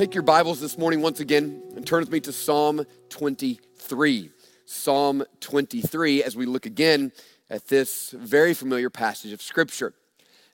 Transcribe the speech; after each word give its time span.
take 0.00 0.14
your 0.14 0.22
Bibles 0.22 0.62
this 0.62 0.78
morning 0.78 1.02
once 1.02 1.20
again 1.20 1.62
and 1.76 1.86
turn 1.86 2.00
with 2.00 2.10
me 2.10 2.20
to 2.20 2.32
Psalm 2.32 2.86
23. 3.10 4.30
Psalm 4.64 5.22
23 5.40 6.24
as 6.24 6.34
we 6.34 6.46
look 6.46 6.64
again 6.64 7.12
at 7.50 7.68
this 7.68 8.12
very 8.12 8.54
familiar 8.54 8.88
passage 8.88 9.30
of 9.34 9.42
Scripture. 9.42 9.92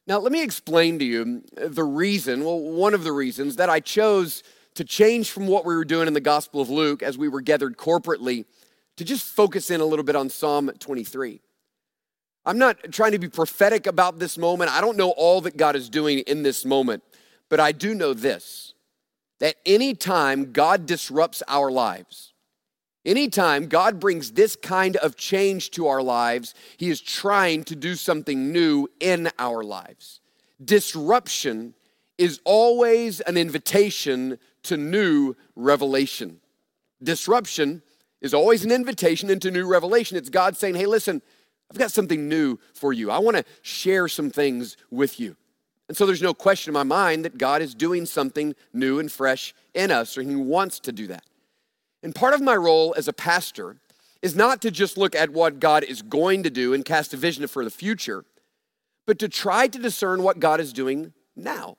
Now, 0.04 0.18
let 0.18 0.32
me 0.32 0.42
explain 0.42 0.98
to 0.98 1.04
you 1.04 1.44
the 1.56 1.84
reason, 1.84 2.44
well, 2.44 2.58
one 2.58 2.92
of 2.92 3.04
the 3.04 3.12
reasons 3.12 3.54
that 3.54 3.70
I 3.70 3.78
chose 3.78 4.42
to 4.74 4.82
change 4.82 5.30
from 5.30 5.46
what 5.46 5.64
we 5.64 5.76
were 5.76 5.84
doing 5.84 6.08
in 6.08 6.14
the 6.14 6.20
Gospel 6.20 6.60
of 6.60 6.68
Luke 6.68 7.04
as 7.04 7.16
we 7.16 7.28
were 7.28 7.40
gathered 7.40 7.76
corporately 7.76 8.46
to 8.96 9.04
just 9.04 9.26
focus 9.26 9.70
in 9.70 9.80
a 9.80 9.84
little 9.84 10.04
bit 10.04 10.16
on 10.16 10.28
Psalm 10.28 10.72
23. 10.76 11.40
I'm 12.44 12.58
not 12.58 12.90
trying 12.90 13.12
to 13.12 13.20
be 13.20 13.28
prophetic 13.28 13.86
about 13.86 14.18
this 14.18 14.36
moment. 14.36 14.72
I 14.72 14.80
don't 14.80 14.96
know 14.96 15.10
all 15.10 15.40
that 15.42 15.56
God 15.56 15.76
is 15.76 15.88
doing 15.88 16.18
in 16.26 16.42
this 16.42 16.64
moment, 16.64 17.04
but 17.48 17.60
I 17.60 17.70
do 17.70 17.94
know 17.94 18.12
this 18.12 18.65
that 19.40 19.56
anytime 19.64 20.52
God 20.52 20.86
disrupts 20.86 21.42
our 21.48 21.70
lives, 21.70 22.32
Anytime 23.06 23.68
God 23.68 24.00
brings 24.00 24.32
this 24.32 24.56
kind 24.56 24.96
of 24.96 25.14
change 25.14 25.70
to 25.70 25.86
our 25.86 26.02
lives, 26.02 26.54
He 26.76 26.90
is 26.90 27.00
trying 27.00 27.62
to 27.64 27.76
do 27.76 27.94
something 27.94 28.50
new 28.52 28.88
in 28.98 29.30
our 29.38 29.62
lives. 29.62 30.20
Disruption 30.62 31.74
is 32.18 32.40
always 32.44 33.20
an 33.20 33.36
invitation 33.36 34.38
to 34.64 34.76
new 34.76 35.36
revelation. 35.54 36.40
Disruption 37.00 37.82
is 38.20 38.34
always 38.34 38.64
an 38.64 38.72
invitation 38.72 39.30
into 39.30 39.52
new 39.52 39.68
revelation. 39.68 40.16
It's 40.16 40.28
God 40.28 40.56
saying, 40.56 40.74
hey, 40.74 40.86
listen, 40.86 41.22
I've 41.70 41.78
got 41.78 41.92
something 41.92 42.28
new 42.28 42.58
for 42.74 42.92
you. 42.92 43.12
I 43.12 43.18
want 43.18 43.36
to 43.36 43.44
share 43.62 44.08
some 44.08 44.30
things 44.30 44.76
with 44.90 45.20
you. 45.20 45.36
And 45.88 45.96
so 45.96 46.04
there's 46.04 46.22
no 46.22 46.34
question 46.34 46.70
in 46.70 46.74
my 46.74 46.82
mind 46.82 47.24
that 47.24 47.38
God 47.38 47.62
is 47.62 47.74
doing 47.74 48.06
something 48.06 48.54
new 48.72 48.98
and 48.98 49.10
fresh 49.10 49.54
in 49.74 49.90
us, 49.90 50.18
or 50.18 50.22
He 50.22 50.34
wants 50.34 50.80
to 50.80 50.92
do 50.92 51.06
that. 51.08 51.24
And 52.02 52.14
part 52.14 52.34
of 52.34 52.40
my 52.40 52.56
role 52.56 52.94
as 52.96 53.08
a 53.08 53.12
pastor 53.12 53.76
is 54.22 54.34
not 54.34 54.60
to 54.62 54.70
just 54.70 54.98
look 54.98 55.14
at 55.14 55.30
what 55.30 55.60
God 55.60 55.84
is 55.84 56.02
going 56.02 56.42
to 56.42 56.50
do 56.50 56.74
and 56.74 56.84
cast 56.84 57.14
a 57.14 57.16
vision 57.16 57.46
for 57.46 57.64
the 57.64 57.70
future, 57.70 58.24
but 59.06 59.18
to 59.20 59.28
try 59.28 59.68
to 59.68 59.78
discern 59.78 60.22
what 60.22 60.40
God 60.40 60.60
is 60.60 60.72
doing 60.72 61.12
now. 61.36 61.76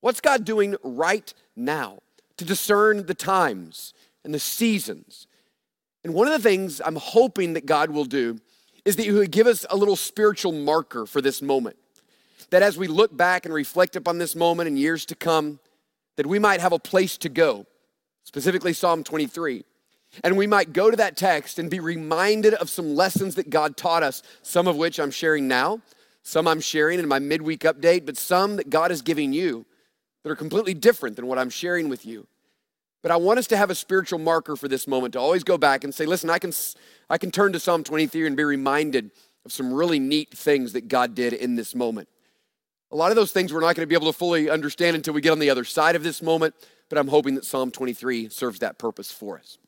What's 0.00 0.20
God 0.20 0.44
doing 0.44 0.76
right 0.82 1.32
now? 1.54 1.98
To 2.38 2.44
discern 2.44 3.06
the 3.06 3.14
times 3.14 3.94
and 4.24 4.34
the 4.34 4.38
seasons. 4.38 5.26
And 6.04 6.14
one 6.14 6.26
of 6.26 6.32
the 6.32 6.48
things 6.48 6.80
I'm 6.84 6.96
hoping 6.96 7.52
that 7.54 7.66
God 7.66 7.90
will 7.90 8.04
do 8.04 8.38
is 8.84 8.96
that 8.96 9.04
He 9.04 9.12
would 9.12 9.30
give 9.30 9.46
us 9.46 9.66
a 9.70 9.76
little 9.76 9.96
spiritual 9.96 10.52
marker 10.52 11.06
for 11.06 11.20
this 11.20 11.42
moment. 11.42 11.76
That 12.50 12.62
as 12.62 12.78
we 12.78 12.86
look 12.86 13.16
back 13.16 13.44
and 13.44 13.54
reflect 13.54 13.96
upon 13.96 14.18
this 14.18 14.34
moment 14.34 14.68
in 14.68 14.76
years 14.76 15.04
to 15.06 15.14
come, 15.14 15.60
that 16.16 16.26
we 16.26 16.38
might 16.38 16.60
have 16.60 16.72
a 16.72 16.78
place 16.78 17.16
to 17.18 17.28
go 17.28 17.66
specifically 18.28 18.74
Psalm 18.74 19.02
23. 19.02 19.64
And 20.22 20.36
we 20.36 20.46
might 20.46 20.74
go 20.74 20.90
to 20.90 20.96
that 20.98 21.16
text 21.16 21.58
and 21.58 21.70
be 21.70 21.80
reminded 21.80 22.52
of 22.54 22.68
some 22.68 22.94
lessons 22.94 23.36
that 23.36 23.48
God 23.48 23.76
taught 23.76 24.02
us, 24.02 24.22
some 24.42 24.68
of 24.68 24.76
which 24.76 25.00
I'm 25.00 25.10
sharing 25.10 25.48
now, 25.48 25.80
some 26.22 26.46
I'm 26.46 26.60
sharing 26.60 26.98
in 26.98 27.08
my 27.08 27.18
midweek 27.18 27.60
update, 27.60 28.04
but 28.04 28.18
some 28.18 28.56
that 28.56 28.68
God 28.68 28.90
is 28.90 29.00
giving 29.00 29.32
you 29.32 29.64
that 30.22 30.30
are 30.30 30.36
completely 30.36 30.74
different 30.74 31.16
than 31.16 31.26
what 31.26 31.38
I'm 31.38 31.48
sharing 31.48 31.88
with 31.88 32.04
you. 32.04 32.26
But 33.02 33.12
I 33.12 33.16
want 33.16 33.38
us 33.38 33.46
to 33.46 33.56
have 33.56 33.70
a 33.70 33.74
spiritual 33.74 34.18
marker 34.18 34.56
for 34.56 34.68
this 34.68 34.86
moment 34.86 35.14
to 35.14 35.20
always 35.20 35.44
go 35.44 35.56
back 35.56 35.82
and 35.82 35.94
say, 35.94 36.04
listen, 36.04 36.28
I 36.28 36.38
can, 36.38 36.52
I 37.08 37.16
can 37.16 37.30
turn 37.30 37.52
to 37.54 37.60
Psalm 37.60 37.82
23 37.82 38.26
and 38.26 38.36
be 38.36 38.44
reminded 38.44 39.10
of 39.46 39.52
some 39.52 39.72
really 39.72 39.98
neat 39.98 40.36
things 40.36 40.74
that 40.74 40.88
God 40.88 41.14
did 41.14 41.32
in 41.32 41.56
this 41.56 41.74
moment. 41.74 42.08
A 42.90 42.96
lot 42.96 43.10
of 43.10 43.16
those 43.16 43.32
things 43.32 43.52
we're 43.52 43.60
not 43.60 43.76
going 43.76 43.82
to 43.82 43.86
be 43.86 43.94
able 43.94 44.10
to 44.10 44.18
fully 44.18 44.48
understand 44.48 44.96
until 44.96 45.14
we 45.14 45.20
get 45.20 45.32
on 45.32 45.38
the 45.38 45.50
other 45.50 45.64
side 45.64 45.94
of 45.94 46.02
this 46.02 46.22
moment, 46.22 46.54
but 46.88 46.98
I'm 46.98 47.08
hoping 47.08 47.34
that 47.34 47.44
Psalm 47.44 47.70
23 47.70 48.30
serves 48.30 48.60
that 48.60 48.78
purpose 48.78 49.12
for 49.12 49.38
us. 49.38 49.58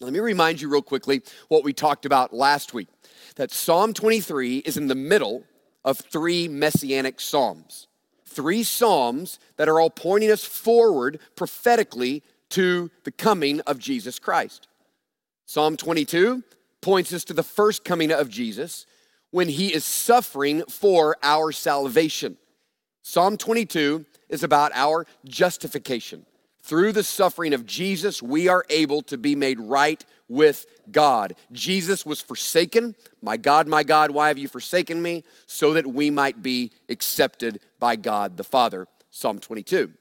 Let 0.00 0.12
me 0.12 0.18
remind 0.18 0.60
you 0.60 0.68
real 0.68 0.82
quickly 0.82 1.22
what 1.48 1.64
we 1.64 1.72
talked 1.72 2.04
about 2.04 2.34
last 2.34 2.74
week 2.74 2.88
that 3.36 3.52
Psalm 3.52 3.92
23 3.92 4.58
is 4.58 4.76
in 4.76 4.88
the 4.88 4.94
middle 4.94 5.44
of 5.84 5.98
three 5.98 6.48
messianic 6.48 7.20
psalms. 7.20 7.86
Three 8.26 8.62
psalms 8.62 9.38
that 9.56 9.68
are 9.68 9.78
all 9.78 9.90
pointing 9.90 10.30
us 10.30 10.44
forward 10.44 11.20
prophetically 11.36 12.22
to 12.50 12.90
the 13.04 13.12
coming 13.12 13.60
of 13.62 13.78
Jesus 13.78 14.18
Christ. 14.18 14.68
Psalm 15.46 15.76
22 15.76 16.42
points 16.80 17.12
us 17.12 17.24
to 17.24 17.32
the 17.32 17.42
first 17.42 17.84
coming 17.84 18.10
of 18.12 18.28
Jesus 18.28 18.86
when 19.34 19.48
he 19.48 19.74
is 19.74 19.84
suffering 19.84 20.62
for 20.68 21.16
our 21.20 21.50
salvation. 21.50 22.36
Psalm 23.02 23.36
22 23.36 24.06
is 24.28 24.44
about 24.44 24.70
our 24.76 25.08
justification. 25.24 26.24
Through 26.62 26.92
the 26.92 27.02
suffering 27.02 27.52
of 27.52 27.66
Jesus, 27.66 28.22
we 28.22 28.46
are 28.46 28.64
able 28.70 29.02
to 29.02 29.18
be 29.18 29.34
made 29.34 29.58
right 29.58 30.04
with 30.28 30.66
God. 30.92 31.34
Jesus 31.50 32.06
was 32.06 32.20
forsaken. 32.20 32.94
My 33.20 33.36
God, 33.36 33.66
my 33.66 33.82
God, 33.82 34.12
why 34.12 34.28
have 34.28 34.38
you 34.38 34.46
forsaken 34.46 35.02
me? 35.02 35.24
So 35.46 35.72
that 35.72 35.88
we 35.88 36.10
might 36.10 36.40
be 36.40 36.70
accepted 36.88 37.58
by 37.80 37.96
God 37.96 38.36
the 38.36 38.44
Father. 38.44 38.86
Psalm 39.10 39.40
22. 39.40 39.92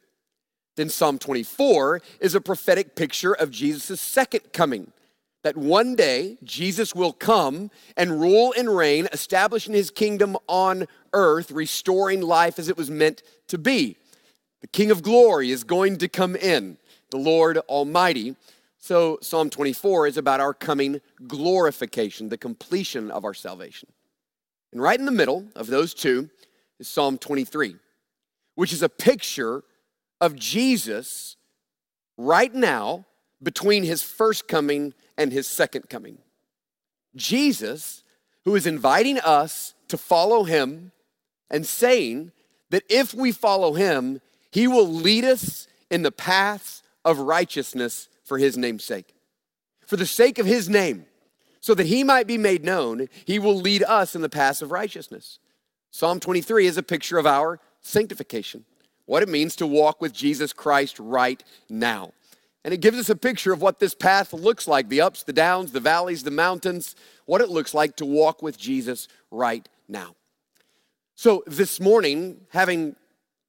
Then 0.76 0.90
Psalm 0.90 1.18
24 1.18 2.04
is 2.20 2.36
a 2.36 2.40
prophetic 2.40 2.96
picture 2.96 3.34
of 3.34 3.50
Jesus' 3.50 4.00
second 4.00 4.54
coming. 4.54 4.92
That 5.44 5.58
one 5.58 5.96
day 5.96 6.38
Jesus 6.44 6.96
will 6.96 7.14
come 7.14 7.70
and 7.98 8.20
rule 8.20 8.54
and 8.58 8.76
reign, 8.76 9.08
establishing 9.12 9.74
his 9.74 9.92
kingdom 9.92 10.38
on 10.48 10.88
earth, 11.12 11.52
restoring 11.52 12.22
life 12.22 12.60
as 12.60 12.70
it 12.70 12.78
was 12.78 12.90
meant 12.90 13.24
to 13.48 13.58
be. 13.58 13.98
The 14.62 14.68
King 14.68 14.92
of 14.92 15.04
glory 15.04 15.52
is 15.52 15.66
going 15.66 15.98
to 15.98 16.08
come 16.08 16.38
in, 16.38 16.78
the 17.12 17.18
Lord 17.18 17.58
Almighty. 17.70 18.38
So, 18.80 19.18
Psalm 19.22 19.50
24 19.50 20.08
is 20.08 20.18
about 20.18 20.40
our 20.40 20.54
coming 20.54 21.02
glorification, 21.28 22.30
the 22.30 22.38
completion 22.38 23.12
of 23.12 23.26
our 23.26 23.34
salvation. 23.34 23.90
And 24.72 24.82
right 24.82 25.00
in 25.00 25.06
the 25.06 25.12
middle 25.12 25.46
of 25.56 25.68
those 25.68 25.94
two 25.94 26.30
is 26.80 26.88
Psalm 26.88 27.18
23, 27.18 27.76
which 28.56 28.74
is 28.74 28.82
a 28.82 28.90
picture 28.90 29.64
of 30.20 30.36
Jesus 30.36 31.36
right 32.18 32.54
now 32.54 33.06
between 33.44 33.84
his 33.84 34.02
first 34.02 34.48
coming 34.48 34.94
and 35.18 35.32
his 35.32 35.48
second 35.48 35.90
coming. 35.90 36.18
Jesus, 37.16 38.04
who 38.46 38.56
is 38.56 38.66
inviting 38.66 39.20
us 39.20 39.76
to 39.90 39.98
follow 39.98 40.44
him 40.44 40.92
and 41.50 41.66
saying 41.66 42.32
that 42.70 42.84
if 42.90 43.14
we 43.14 43.32
follow 43.32 43.74
him, 43.74 44.20
he 44.52 44.68
will 44.68 44.88
lead 44.88 45.24
us 45.24 45.68
in 45.92 46.02
the 46.02 46.12
paths 46.12 46.82
of 47.06 47.20
righteousness 47.20 48.10
for 48.24 48.38
his 48.38 48.58
name's 48.58 48.84
sake. 48.84 49.14
For 49.86 49.98
the 49.98 50.06
sake 50.06 50.40
of 50.40 50.46
his 50.46 50.70
name, 50.70 51.06
so 51.60 51.74
that 51.76 51.86
he 51.86 52.04
might 52.04 52.28
be 52.28 52.38
made 52.38 52.66
known, 52.66 53.08
he 53.26 53.40
will 53.40 53.56
lead 53.56 53.84
us 53.84 54.16
in 54.16 54.22
the 54.22 54.30
paths 54.30 54.62
of 54.62 54.72
righteousness. 54.72 55.40
Psalm 55.92 56.20
23 56.20 56.66
is 56.66 56.78
a 56.78 56.84
picture 56.84 57.18
of 57.18 57.28
our 57.28 57.60
sanctification, 57.82 58.66
what 59.06 59.24
it 59.24 59.30
means 59.30 59.56
to 59.58 59.68
walk 59.68 60.02
with 60.02 60.12
Jesus 60.12 60.52
Christ 60.52 61.00
right 61.00 61.44
now. 61.70 62.12
And 62.66 62.74
it 62.74 62.82
gives 62.82 62.98
us 62.98 63.10
a 63.10 63.16
picture 63.16 63.52
of 63.52 63.62
what 63.62 63.80
this 63.80 63.94
path 63.94 64.32
looks 64.32 64.68
like 64.68 64.90
the 64.90 65.02
ups, 65.02 65.24
the 65.24 65.34
downs, 65.34 65.72
the 65.72 65.80
valleys, 65.80 66.24
the 66.24 66.32
mountains, 66.32 66.96
what 67.26 67.42
it 67.42 67.50
looks 67.50 67.74
like 67.74 67.96
to 67.98 68.06
walk 68.06 68.42
with 68.42 68.58
Jesus 68.58 69.08
right 69.32 69.68
now. 69.88 70.16
So, 71.16 71.44
this 71.46 71.80
morning, 71.80 72.42
having 72.50 72.96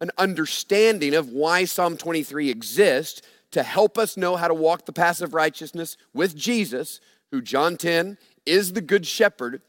an 0.01 0.11
understanding 0.19 1.15
of 1.15 1.31
why 1.31 1.65
Psalm 1.65 1.97
23 1.97 2.51
exists 2.51 3.23
to 3.53 3.63
help 3.63 3.97
us 3.97 4.17
know 4.17 4.37
how 4.37 4.49
to 4.49 4.55
walk 4.55 4.85
the 4.85 4.93
path 4.93 5.23
of 5.23 5.33
righteousness 5.33 5.97
with 6.13 6.37
Jesus, 6.37 7.01
who 7.31 7.41
John 7.41 7.77
10 7.77 8.19
is 8.45 8.73
the 8.73 8.81
good 8.81 9.07
shepherd. 9.07 9.63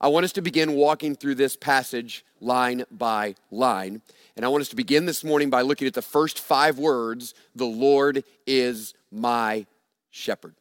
I 0.00 0.08
want 0.08 0.24
us 0.24 0.32
to 0.32 0.42
begin 0.42 0.72
walking 0.72 1.14
through 1.14 1.34
this 1.34 1.56
passage 1.56 2.24
line 2.40 2.84
by 2.90 3.34
line. 3.50 4.00
And 4.34 4.46
I 4.46 4.48
want 4.48 4.62
us 4.62 4.70
to 4.70 4.76
begin 4.76 5.04
this 5.04 5.22
morning 5.22 5.50
by 5.50 5.60
looking 5.60 5.86
at 5.86 5.92
the 5.92 6.00
first 6.00 6.38
five 6.38 6.78
words 6.78 7.34
The 7.54 7.66
Lord 7.66 8.24
is 8.46 8.94
my 9.12 9.66
shepherd. 10.08 10.54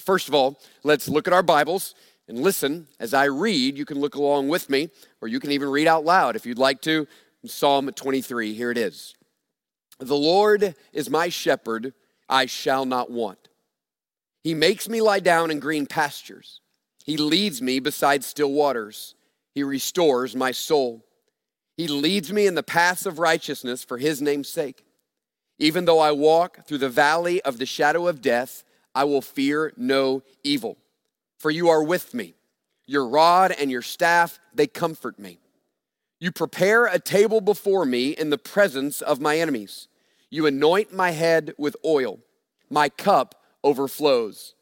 First 0.00 0.26
of 0.28 0.34
all, 0.34 0.58
let's 0.82 1.08
look 1.08 1.28
at 1.28 1.32
our 1.32 1.44
Bibles 1.44 1.94
and 2.28 2.40
listen 2.40 2.88
as 2.98 3.14
I 3.14 3.24
read. 3.24 3.78
You 3.78 3.84
can 3.84 4.00
look 4.00 4.16
along 4.16 4.48
with 4.48 4.68
me, 4.68 4.90
or 5.20 5.28
you 5.28 5.38
can 5.38 5.52
even 5.52 5.68
read 5.68 5.86
out 5.86 6.04
loud 6.04 6.34
if 6.34 6.44
you'd 6.44 6.58
like 6.58 6.80
to. 6.82 7.06
Psalm 7.44 7.90
23. 7.92 8.52
Here 8.52 8.72
it 8.72 8.78
is 8.78 9.14
The 10.00 10.16
Lord 10.16 10.74
is 10.92 11.08
my 11.08 11.28
shepherd, 11.28 11.94
I 12.28 12.46
shall 12.46 12.84
not 12.84 13.12
want. 13.12 13.48
He 14.42 14.54
makes 14.54 14.88
me 14.88 15.00
lie 15.00 15.20
down 15.20 15.52
in 15.52 15.60
green 15.60 15.86
pastures. 15.86 16.60
He 17.06 17.16
leads 17.16 17.62
me 17.62 17.78
beside 17.78 18.24
still 18.24 18.50
waters. 18.50 19.14
He 19.54 19.62
restores 19.62 20.34
my 20.34 20.50
soul. 20.50 21.06
He 21.76 21.86
leads 21.86 22.32
me 22.32 22.46
in 22.46 22.56
the 22.56 22.64
paths 22.64 23.06
of 23.06 23.20
righteousness 23.20 23.84
for 23.84 23.96
his 23.96 24.20
name's 24.20 24.48
sake. 24.48 24.84
Even 25.58 25.84
though 25.84 26.00
I 26.00 26.10
walk 26.10 26.66
through 26.66 26.78
the 26.78 26.88
valley 26.88 27.40
of 27.42 27.58
the 27.58 27.64
shadow 27.64 28.08
of 28.08 28.20
death, 28.20 28.64
I 28.94 29.04
will 29.04 29.22
fear 29.22 29.72
no 29.76 30.24
evil. 30.42 30.76
For 31.38 31.50
you 31.50 31.68
are 31.68 31.82
with 31.82 32.12
me. 32.12 32.34
Your 32.86 33.06
rod 33.06 33.52
and 33.52 33.70
your 33.70 33.82
staff, 33.82 34.40
they 34.52 34.66
comfort 34.66 35.18
me. 35.18 35.38
You 36.18 36.32
prepare 36.32 36.86
a 36.86 36.98
table 36.98 37.40
before 37.40 37.84
me 37.84 38.10
in 38.10 38.30
the 38.30 38.38
presence 38.38 39.00
of 39.00 39.20
my 39.20 39.38
enemies. 39.38 39.86
You 40.28 40.46
anoint 40.46 40.92
my 40.92 41.12
head 41.12 41.54
with 41.56 41.76
oil. 41.84 42.18
My 42.68 42.88
cup 42.88 43.36
overflows. 43.62 44.55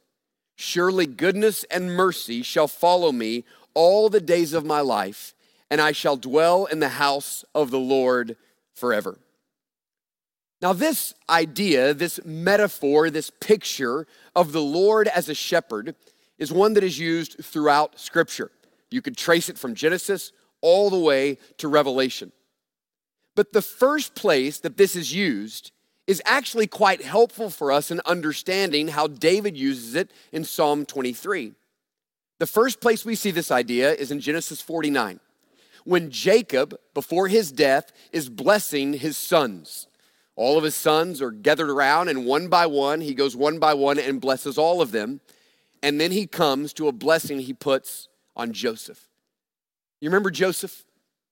Surely 0.56 1.06
goodness 1.06 1.64
and 1.64 1.94
mercy 1.94 2.42
shall 2.42 2.68
follow 2.68 3.12
me 3.12 3.44
all 3.74 4.08
the 4.08 4.20
days 4.20 4.52
of 4.52 4.64
my 4.64 4.80
life, 4.80 5.34
and 5.70 5.80
I 5.80 5.92
shall 5.92 6.16
dwell 6.16 6.66
in 6.66 6.80
the 6.80 6.90
house 6.90 7.44
of 7.54 7.70
the 7.70 7.78
Lord 7.78 8.36
forever. 8.74 9.18
Now, 10.62 10.72
this 10.72 11.12
idea, 11.28 11.92
this 11.92 12.20
metaphor, 12.24 13.10
this 13.10 13.30
picture 13.30 14.06
of 14.34 14.52
the 14.52 14.62
Lord 14.62 15.08
as 15.08 15.28
a 15.28 15.34
shepherd 15.34 15.94
is 16.38 16.52
one 16.52 16.74
that 16.74 16.84
is 16.84 16.98
used 16.98 17.36
throughout 17.44 17.98
Scripture. 18.00 18.50
You 18.90 19.02
could 19.02 19.16
trace 19.16 19.48
it 19.48 19.58
from 19.58 19.74
Genesis 19.74 20.32
all 20.60 20.88
the 20.88 20.98
way 20.98 21.38
to 21.58 21.68
Revelation. 21.68 22.32
But 23.34 23.52
the 23.52 23.62
first 23.62 24.14
place 24.14 24.58
that 24.60 24.76
this 24.76 24.96
is 24.96 25.12
used 25.12 25.72
is 26.06 26.22
actually 26.24 26.66
quite 26.66 27.02
helpful 27.02 27.50
for 27.50 27.72
us 27.72 27.90
in 27.90 28.00
understanding 28.04 28.88
how 28.88 29.06
David 29.06 29.56
uses 29.56 29.94
it 29.94 30.10
in 30.32 30.44
Psalm 30.44 30.84
23. 30.84 31.52
The 32.38 32.46
first 32.46 32.80
place 32.80 33.04
we 33.04 33.14
see 33.14 33.30
this 33.30 33.50
idea 33.50 33.92
is 33.92 34.10
in 34.10 34.20
Genesis 34.20 34.60
49, 34.60 35.20
when 35.84 36.10
Jacob, 36.10 36.78
before 36.92 37.28
his 37.28 37.52
death, 37.52 37.92
is 38.12 38.28
blessing 38.28 38.94
his 38.94 39.16
sons. 39.16 39.86
All 40.36 40.58
of 40.58 40.64
his 40.64 40.74
sons 40.74 41.22
are 41.22 41.30
gathered 41.30 41.70
around, 41.70 42.08
and 42.08 42.26
one 42.26 42.48
by 42.48 42.66
one, 42.66 43.00
he 43.00 43.14
goes 43.14 43.36
one 43.36 43.58
by 43.58 43.74
one 43.74 43.98
and 43.98 44.20
blesses 44.20 44.58
all 44.58 44.82
of 44.82 44.90
them. 44.90 45.20
And 45.82 46.00
then 46.00 46.10
he 46.10 46.26
comes 46.26 46.72
to 46.74 46.88
a 46.88 46.92
blessing 46.92 47.38
he 47.38 47.52
puts 47.52 48.08
on 48.34 48.52
Joseph. 48.52 49.08
You 50.00 50.08
remember 50.08 50.30
Joseph? 50.30 50.84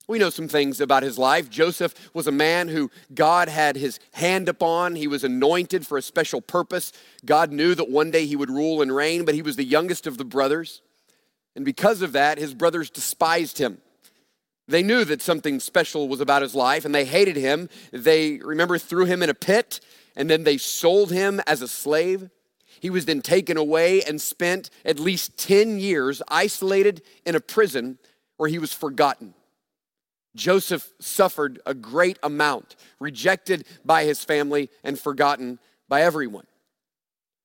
We 0.09 0.19
know 0.19 0.31
some 0.31 0.49
things 0.49 0.81
about 0.81 1.05
his 1.05 1.17
life. 1.17 1.49
Joseph 1.49 1.95
was 2.13 2.27
a 2.27 2.33
man 2.33 2.69
who 2.69 2.91
God 3.15 3.49
had 3.49 3.77
his 3.77 4.01
hand 4.15 4.49
upon. 4.49 4.97
He 4.97 5.07
was 5.07 5.23
anointed 5.23 5.87
for 5.87 5.97
a 5.97 6.03
special 6.03 6.41
purpose. 6.41 6.93
God 7.25 7.53
knew 7.53 7.75
that 7.75 7.89
one 7.89 8.11
day 8.11 8.27
he 8.27 8.37
would 8.37 8.51
rule 8.51 8.83
and 8.83 8.95
reign, 8.95 9.25
but 9.25 9.35
he 9.35 9.43
was 9.43 9.57
the 9.57 9.65
youngest 9.65 10.07
of 10.07 10.19
the 10.19 10.25
brothers. 10.25 10.83
And 11.55 11.65
because 11.65 12.03
of 12.03 12.13
that, 12.13 12.39
his 12.39 12.55
brothers 12.55 12.91
despised 12.91 13.59
him. 13.59 13.79
They 14.69 14.83
knew 14.83 15.05
that 15.05 15.23
something 15.23 15.61
special 15.61 16.09
was 16.09 16.21
about 16.21 16.43
his 16.43 16.55
life 16.55 16.85
and 16.85 16.95
they 16.95 17.05
hated 17.05 17.37
him. 17.37 17.69
They, 17.93 18.39
remember, 18.39 18.79
threw 18.79 19.05
him 19.05 19.23
in 19.23 19.31
a 19.31 19.35
pit 19.35 19.81
and 20.17 20.29
then 20.29 20.45
they 20.45 20.57
sold 20.57 21.13
him 21.13 21.41
as 21.47 21.63
a 21.63 21.69
slave. 21.69 22.31
He 22.81 22.91
was 22.91 23.05
then 23.05 23.23
taken 23.23 23.57
away 23.57 24.03
and 24.03 24.21
spent 24.21 24.71
at 24.85 24.99
least 24.99 25.37
10 25.37 25.79
years 25.79 26.23
isolated 26.29 27.03
in 27.25 27.35
a 27.35 27.41
prison 27.41 27.99
where 28.37 28.49
he 28.49 28.59
was 28.59 28.73
forgotten. 28.73 29.35
Joseph 30.35 30.93
suffered 30.99 31.61
a 31.67 31.75
great 31.75 32.19
amount, 32.23 32.77
rejected 32.99 33.67
by 33.85 34.05
his 34.05 34.25
family 34.25 34.71
and 34.83 34.99
forgotten 34.99 35.59
by 35.89 36.03
everyone. 36.03 36.47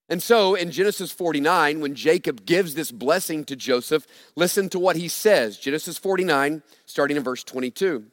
And 0.10 0.24
so 0.24 0.56
in 0.56 0.72
Genesis 0.72 1.12
49, 1.12 1.82
when 1.82 1.94
Jacob 1.94 2.46
gives 2.46 2.76
this 2.76 2.92
blessing 2.92 3.44
to 3.46 3.56
Joseph, 3.56 4.08
listen 4.36 4.70
to 4.70 4.80
what 4.80 4.96
he 4.96 5.10
says. 5.10 5.58
Genesis 5.58 5.98
49, 5.98 6.64
starting 6.86 7.18
in 7.18 7.24
verse 7.24 7.44
22. 7.44 8.06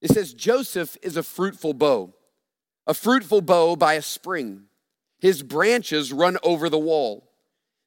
It 0.00 0.10
says, 0.10 0.32
Joseph 0.32 0.96
is 1.02 1.18
a 1.18 1.22
fruitful 1.22 1.74
bough, 1.74 2.14
a 2.86 2.94
fruitful 2.94 3.42
bough 3.42 3.76
by 3.76 3.94
a 3.94 4.02
spring. 4.02 4.62
His 5.18 5.42
branches 5.42 6.10
run 6.10 6.38
over 6.42 6.70
the 6.70 6.78
wall. 6.78 7.30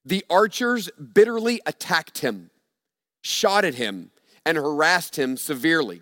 The 0.05 0.23
archers 0.29 0.91
bitterly 0.91 1.59
attacked 1.65 2.19
him, 2.19 2.51
shot 3.23 3.65
at 3.65 3.75
him, 3.75 4.11
and 4.45 4.57
harassed 4.57 5.17
him 5.17 5.37
severely. 5.37 6.01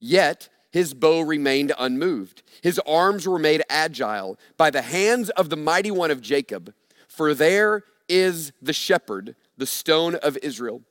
Yet 0.00 0.48
his 0.70 0.94
bow 0.94 1.20
remained 1.20 1.72
unmoved. 1.78 2.42
His 2.62 2.78
arms 2.80 3.26
were 3.26 3.38
made 3.38 3.62
agile 3.68 4.38
by 4.56 4.70
the 4.70 4.82
hands 4.82 5.30
of 5.30 5.50
the 5.50 5.56
mighty 5.56 5.90
one 5.90 6.10
of 6.10 6.20
Jacob. 6.20 6.74
For 7.08 7.34
there 7.34 7.84
is 8.08 8.52
the 8.60 8.72
shepherd, 8.72 9.34
the 9.56 9.66
stone 9.66 10.14
of 10.16 10.36
Israel. 10.38 10.82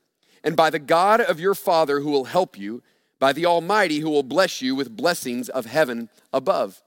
And 0.43 0.55
by 0.55 0.69
the 0.69 0.79
God 0.79 1.21
of 1.21 1.39
your 1.39 1.55
father 1.55 1.99
who 1.99 2.11
will 2.11 2.25
help 2.25 2.57
you, 2.57 2.83
by 3.19 3.33
the 3.33 3.45
Almighty 3.45 3.99
who 3.99 4.09
will 4.09 4.23
bless 4.23 4.61
you 4.61 4.75
with 4.75 4.95
blessings 4.95 5.49
of 5.49 5.65
heaven 5.65 6.09
above. 6.31 6.83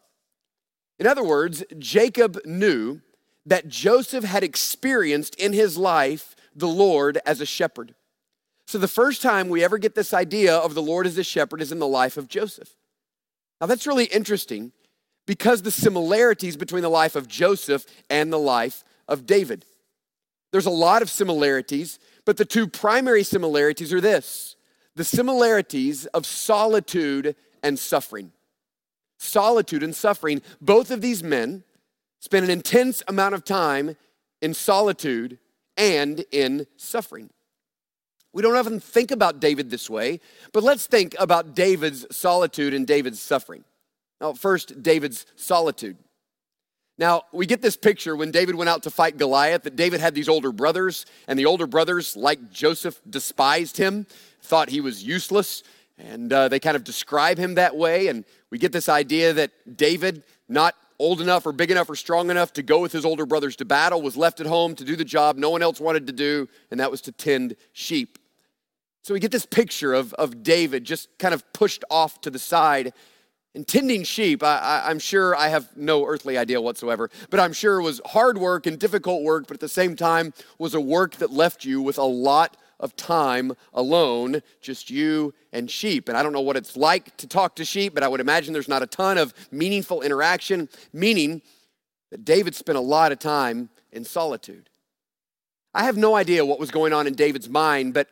In 0.98 1.06
other 1.06 1.24
words, 1.24 1.64
Jacob 1.78 2.38
knew 2.44 3.00
that 3.46 3.68
Joseph 3.68 4.24
had 4.24 4.44
experienced 4.44 5.34
in 5.36 5.52
his 5.52 5.76
life 5.76 6.36
the 6.54 6.68
Lord 6.68 7.18
as 7.24 7.40
a 7.40 7.46
shepherd. 7.46 7.94
So, 8.70 8.78
the 8.78 8.86
first 8.86 9.20
time 9.20 9.48
we 9.48 9.64
ever 9.64 9.78
get 9.78 9.96
this 9.96 10.14
idea 10.14 10.54
of 10.54 10.74
the 10.74 10.80
Lord 10.80 11.04
as 11.04 11.18
a 11.18 11.24
shepherd 11.24 11.60
is 11.60 11.72
in 11.72 11.80
the 11.80 11.88
life 11.88 12.16
of 12.16 12.28
Joseph. 12.28 12.72
Now, 13.60 13.66
that's 13.66 13.84
really 13.84 14.04
interesting 14.04 14.70
because 15.26 15.62
the 15.62 15.72
similarities 15.72 16.56
between 16.56 16.82
the 16.82 16.88
life 16.88 17.16
of 17.16 17.26
Joseph 17.26 17.84
and 18.08 18.32
the 18.32 18.38
life 18.38 18.84
of 19.08 19.26
David. 19.26 19.64
There's 20.52 20.66
a 20.66 20.70
lot 20.70 21.02
of 21.02 21.10
similarities, 21.10 21.98
but 22.24 22.36
the 22.36 22.44
two 22.44 22.68
primary 22.68 23.24
similarities 23.24 23.92
are 23.92 24.00
this 24.00 24.54
the 24.94 25.02
similarities 25.02 26.06
of 26.06 26.24
solitude 26.24 27.34
and 27.64 27.76
suffering. 27.76 28.30
Solitude 29.18 29.82
and 29.82 29.96
suffering. 29.96 30.42
Both 30.60 30.92
of 30.92 31.00
these 31.00 31.24
men 31.24 31.64
spent 32.20 32.44
an 32.44 32.52
intense 32.52 33.02
amount 33.08 33.34
of 33.34 33.42
time 33.42 33.96
in 34.40 34.54
solitude 34.54 35.40
and 35.76 36.24
in 36.30 36.68
suffering. 36.76 37.30
We 38.32 38.42
don't 38.42 38.56
often 38.56 38.78
think 38.78 39.10
about 39.10 39.40
David 39.40 39.70
this 39.70 39.90
way, 39.90 40.20
but 40.52 40.62
let's 40.62 40.86
think 40.86 41.16
about 41.18 41.54
David's 41.54 42.06
solitude 42.16 42.74
and 42.74 42.86
David's 42.86 43.20
suffering. 43.20 43.64
Now, 44.20 44.34
first, 44.34 44.82
David's 44.82 45.26
solitude. 45.34 45.96
Now, 46.96 47.22
we 47.32 47.46
get 47.46 47.62
this 47.62 47.78
picture 47.78 48.14
when 48.14 48.30
David 48.30 48.54
went 48.54 48.68
out 48.68 48.82
to 48.82 48.90
fight 48.90 49.16
Goliath 49.16 49.62
that 49.62 49.74
David 49.74 50.00
had 50.00 50.14
these 50.14 50.28
older 50.28 50.52
brothers, 50.52 51.06
and 51.26 51.38
the 51.38 51.46
older 51.46 51.66
brothers, 51.66 52.14
like 52.14 52.50
Joseph, 52.50 53.00
despised 53.08 53.78
him, 53.78 54.06
thought 54.42 54.68
he 54.68 54.82
was 54.82 55.02
useless, 55.02 55.62
and 55.98 56.30
uh, 56.30 56.48
they 56.48 56.60
kind 56.60 56.76
of 56.76 56.84
describe 56.84 57.38
him 57.38 57.54
that 57.54 57.74
way. 57.74 58.08
And 58.08 58.26
we 58.50 58.58
get 58.58 58.70
this 58.70 58.88
idea 58.88 59.32
that 59.32 59.50
David, 59.78 60.22
not 60.46 60.74
old 60.98 61.22
enough 61.22 61.46
or 61.46 61.52
big 61.52 61.70
enough 61.70 61.88
or 61.88 61.96
strong 61.96 62.30
enough 62.30 62.52
to 62.52 62.62
go 62.62 62.80
with 62.80 62.92
his 62.92 63.06
older 63.06 63.24
brothers 63.24 63.56
to 63.56 63.64
battle, 63.64 64.02
was 64.02 64.18
left 64.18 64.38
at 64.38 64.46
home 64.46 64.74
to 64.74 64.84
do 64.84 64.94
the 64.94 65.04
job 65.04 65.38
no 65.38 65.48
one 65.48 65.62
else 65.62 65.80
wanted 65.80 66.06
to 66.06 66.12
do, 66.12 66.46
and 66.70 66.78
that 66.78 66.90
was 66.90 67.00
to 67.00 67.12
tend 67.12 67.56
sheep. 67.72 68.18
So 69.02 69.14
we 69.14 69.20
get 69.20 69.30
this 69.30 69.46
picture 69.46 69.94
of, 69.94 70.12
of 70.14 70.42
David 70.42 70.84
just 70.84 71.08
kind 71.18 71.32
of 71.32 71.50
pushed 71.52 71.84
off 71.90 72.20
to 72.22 72.30
the 72.30 72.38
side 72.38 72.92
and 73.54 73.66
tending 73.66 74.04
sheep. 74.04 74.42
I, 74.42 74.90
am 74.90 74.98
sure 74.98 75.34
I 75.34 75.48
have 75.48 75.76
no 75.76 76.06
earthly 76.06 76.38
idea 76.38 76.60
whatsoever, 76.60 77.10
but 77.30 77.40
I'm 77.40 77.52
sure 77.52 77.80
it 77.80 77.82
was 77.82 78.00
hard 78.06 78.38
work 78.38 78.66
and 78.66 78.78
difficult 78.78 79.22
work, 79.22 79.46
but 79.48 79.54
at 79.54 79.60
the 79.60 79.68
same 79.68 79.96
time 79.96 80.32
was 80.58 80.74
a 80.74 80.80
work 80.80 81.16
that 81.16 81.32
left 81.32 81.64
you 81.64 81.82
with 81.82 81.98
a 81.98 82.04
lot 82.04 82.56
of 82.78 82.94
time 82.96 83.52
alone, 83.72 84.42
just 84.60 84.90
you 84.90 85.34
and 85.52 85.70
sheep. 85.70 86.08
And 86.08 86.16
I 86.16 86.22
don't 86.22 86.32
know 86.32 86.40
what 86.40 86.56
it's 86.56 86.76
like 86.76 87.16
to 87.18 87.26
talk 87.26 87.56
to 87.56 87.64
sheep, 87.64 87.94
but 87.94 88.02
I 88.02 88.08
would 88.08 88.20
imagine 88.20 88.52
there's 88.52 88.68
not 88.68 88.82
a 88.82 88.86
ton 88.86 89.18
of 89.18 89.34
meaningful 89.50 90.02
interaction, 90.02 90.68
meaning 90.92 91.42
that 92.10 92.24
David 92.24 92.54
spent 92.54 92.78
a 92.78 92.82
lot 92.82 93.12
of 93.12 93.18
time 93.18 93.70
in 93.92 94.04
solitude. 94.04 94.68
I 95.74 95.84
have 95.84 95.96
no 95.96 96.16
idea 96.16 96.44
what 96.44 96.58
was 96.58 96.70
going 96.70 96.92
on 96.92 97.06
in 97.06 97.14
David's 97.14 97.48
mind, 97.48 97.94
but 97.94 98.08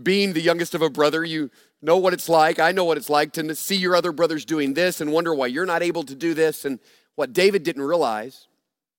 being 0.00 0.32
the 0.32 0.40
youngest 0.40 0.74
of 0.74 0.82
a 0.82 0.90
brother, 0.90 1.24
you 1.24 1.50
know 1.80 1.96
what 1.96 2.12
it's 2.12 2.28
like. 2.28 2.58
I 2.58 2.72
know 2.72 2.84
what 2.84 2.96
it's 2.96 3.10
like 3.10 3.32
to 3.32 3.54
see 3.54 3.76
your 3.76 3.96
other 3.96 4.12
brothers 4.12 4.44
doing 4.44 4.74
this 4.74 5.00
and 5.00 5.12
wonder 5.12 5.34
why 5.34 5.48
you're 5.48 5.66
not 5.66 5.82
able 5.82 6.04
to 6.04 6.14
do 6.14 6.34
this. 6.34 6.64
And 6.64 6.78
what 7.14 7.32
David 7.32 7.62
didn't 7.62 7.82
realize 7.82 8.46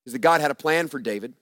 is 0.06 0.14
that 0.14 0.20
God 0.20 0.42
had 0.42 0.52
a 0.52 0.56
plan 0.56 0.88
for 0.88 1.00
David. 1.00 1.34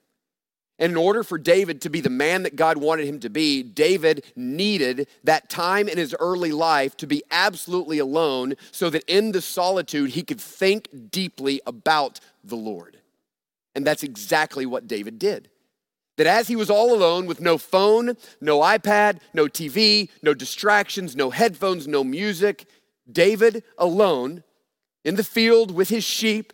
And 0.80 0.92
in 0.92 0.98
order 0.98 1.24
for 1.24 1.38
David 1.38 1.82
to 1.82 1.90
be 1.90 2.02
the 2.02 2.10
man 2.10 2.44
that 2.44 2.56
God 2.56 2.78
wanted 2.78 3.06
him 3.06 3.20
to 3.20 3.30
be, 3.30 3.62
David 3.62 4.24
needed 4.36 5.08
that 5.24 5.48
time 5.48 5.88
in 5.88 5.98
his 5.98 6.16
early 6.20 6.52
life 6.52 6.98
to 6.98 7.08
be 7.08 7.24
absolutely 7.30 8.00
alone 8.00 8.56
so 8.72 8.90
that 8.90 9.04
in 9.08 9.32
the 9.32 9.42
solitude 9.42 10.12
he 10.12 10.24
could 10.24 10.42
think 10.42 10.90
deeply 11.12 11.62
about 11.68 12.20
the 12.44 12.56
Lord. 12.56 12.98
And 13.76 13.86
that's 13.86 14.02
exactly 14.02 14.66
what 14.66 14.88
David 14.88 15.20
did 15.20 15.50
that 16.22 16.40
as 16.40 16.48
he 16.48 16.56
was 16.56 16.70
all 16.70 16.94
alone 16.94 17.26
with 17.26 17.42
no 17.42 17.58
phone, 17.58 18.16
no 18.40 18.60
iPad, 18.60 19.20
no 19.34 19.46
TV, 19.46 20.08
no 20.22 20.36
distractions, 20.36 21.16
no 21.16 21.32
headphones, 21.32 21.88
no 21.88 22.04
music, 22.04 22.68
David 23.12 23.64
alone 23.76 24.44
in 25.04 25.16
the 25.16 25.24
field 25.24 25.72
with 25.72 25.90
his 25.90 26.04
sheep, 26.04 26.54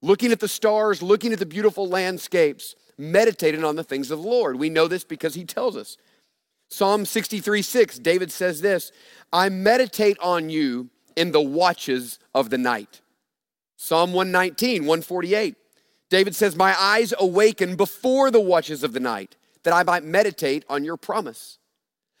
looking 0.00 0.30
at 0.30 0.38
the 0.38 0.46
stars, 0.46 1.02
looking 1.02 1.32
at 1.32 1.40
the 1.40 1.46
beautiful 1.46 1.88
landscapes, 1.88 2.76
meditating 2.96 3.64
on 3.64 3.74
the 3.74 3.82
things 3.82 4.12
of 4.12 4.22
the 4.22 4.28
Lord. 4.28 4.60
We 4.60 4.70
know 4.70 4.86
this 4.86 5.02
because 5.02 5.34
he 5.34 5.44
tells 5.44 5.76
us. 5.76 5.96
Psalm 6.68 7.04
63 7.04 7.62
6, 7.62 7.98
David 7.98 8.30
says 8.30 8.60
this 8.60 8.92
I 9.32 9.48
meditate 9.48 10.18
on 10.20 10.50
you 10.50 10.88
in 11.16 11.32
the 11.32 11.42
watches 11.42 12.20
of 12.32 12.50
the 12.50 12.58
night. 12.58 13.00
Psalm 13.76 14.12
119, 14.12 14.82
148, 14.82 15.56
David 16.14 16.36
says, 16.36 16.54
My 16.54 16.80
eyes 16.80 17.12
awaken 17.18 17.74
before 17.74 18.30
the 18.30 18.38
watches 18.38 18.84
of 18.84 18.92
the 18.92 19.00
night, 19.00 19.34
that 19.64 19.74
I 19.74 19.82
might 19.82 20.04
meditate 20.04 20.64
on 20.68 20.84
your 20.84 20.96
promise. 20.96 21.58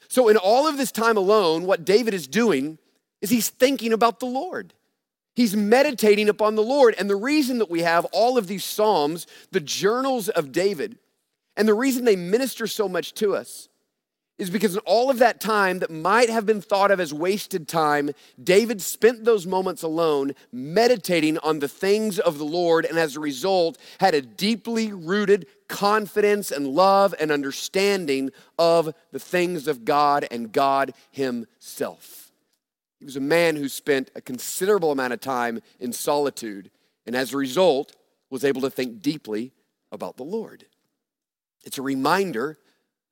So, 0.08 0.28
in 0.28 0.36
all 0.36 0.66
of 0.66 0.78
this 0.78 0.90
time 0.90 1.16
alone, 1.16 1.62
what 1.64 1.84
David 1.84 2.12
is 2.12 2.26
doing 2.26 2.78
is 3.20 3.30
he's 3.30 3.50
thinking 3.50 3.92
about 3.92 4.18
the 4.18 4.26
Lord. 4.26 4.74
He's 5.36 5.54
meditating 5.54 6.28
upon 6.28 6.56
the 6.56 6.62
Lord. 6.62 6.96
And 6.98 7.08
the 7.08 7.14
reason 7.14 7.58
that 7.58 7.70
we 7.70 7.82
have 7.82 8.04
all 8.06 8.36
of 8.36 8.48
these 8.48 8.64
Psalms, 8.64 9.28
the 9.52 9.60
journals 9.60 10.28
of 10.28 10.50
David, 10.50 10.98
and 11.56 11.68
the 11.68 11.74
reason 11.74 12.04
they 12.04 12.16
minister 12.16 12.66
so 12.66 12.88
much 12.88 13.14
to 13.14 13.36
us 13.36 13.68
is 14.36 14.50
because 14.50 14.74
in 14.74 14.80
all 14.80 15.10
of 15.10 15.18
that 15.18 15.40
time 15.40 15.78
that 15.78 15.90
might 15.90 16.28
have 16.28 16.44
been 16.44 16.60
thought 16.60 16.90
of 16.90 16.98
as 16.98 17.14
wasted 17.14 17.68
time, 17.68 18.10
David 18.42 18.82
spent 18.82 19.24
those 19.24 19.46
moments 19.46 19.82
alone 19.82 20.32
meditating 20.50 21.38
on 21.38 21.60
the 21.60 21.68
things 21.68 22.18
of 22.18 22.38
the 22.38 22.44
Lord, 22.44 22.84
and 22.84 22.98
as 22.98 23.14
a 23.16 23.20
result, 23.20 23.78
had 24.00 24.14
a 24.14 24.22
deeply 24.22 24.92
rooted 24.92 25.46
confidence 25.68 26.50
and 26.50 26.66
love 26.66 27.14
and 27.20 27.30
understanding 27.30 28.30
of 28.58 28.92
the 29.12 29.20
things 29.20 29.68
of 29.68 29.84
God 29.84 30.26
and 30.30 30.50
God 30.50 30.94
Himself. 31.12 32.32
He 32.98 33.04
was 33.04 33.16
a 33.16 33.20
man 33.20 33.54
who 33.54 33.68
spent 33.68 34.10
a 34.16 34.20
considerable 34.20 34.90
amount 34.90 35.12
of 35.12 35.20
time 35.20 35.60
in 35.78 35.92
solitude, 35.92 36.72
and 37.06 37.14
as 37.14 37.32
a 37.32 37.36
result, 37.36 37.94
was 38.30 38.44
able 38.44 38.62
to 38.62 38.70
think 38.70 39.00
deeply 39.00 39.52
about 39.92 40.16
the 40.16 40.24
Lord. 40.24 40.66
It's 41.64 41.78
a 41.78 41.82
reminder 41.82 42.58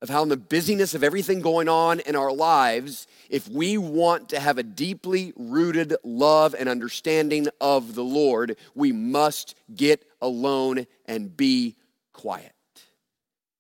of 0.03 0.11
how, 0.11 0.25
in 0.25 0.29
the 0.29 0.37
busyness 0.37 0.95
of 0.95 1.05
everything 1.05 1.41
going 1.41 1.69
on 1.69 2.01
in 2.01 2.17
our 2.17 2.33
lives, 2.33 3.07
if 3.31 3.49
we 3.49 3.79
want 3.79 4.29
to 4.31 4.41
have 4.41 4.59
a 4.59 4.63
deeply 4.65 5.33
rooted 5.37 5.95
love 6.03 6.57
and 6.59 6.69
understanding 6.69 7.47
of 7.61 7.95
the 7.95 8.03
Lord, 8.03 8.57
we 8.75 8.91
must 8.91 9.55
get 9.75 10.05
alone 10.21 10.87
and 11.07 11.37
be 11.37 11.77
quiet 12.13 12.53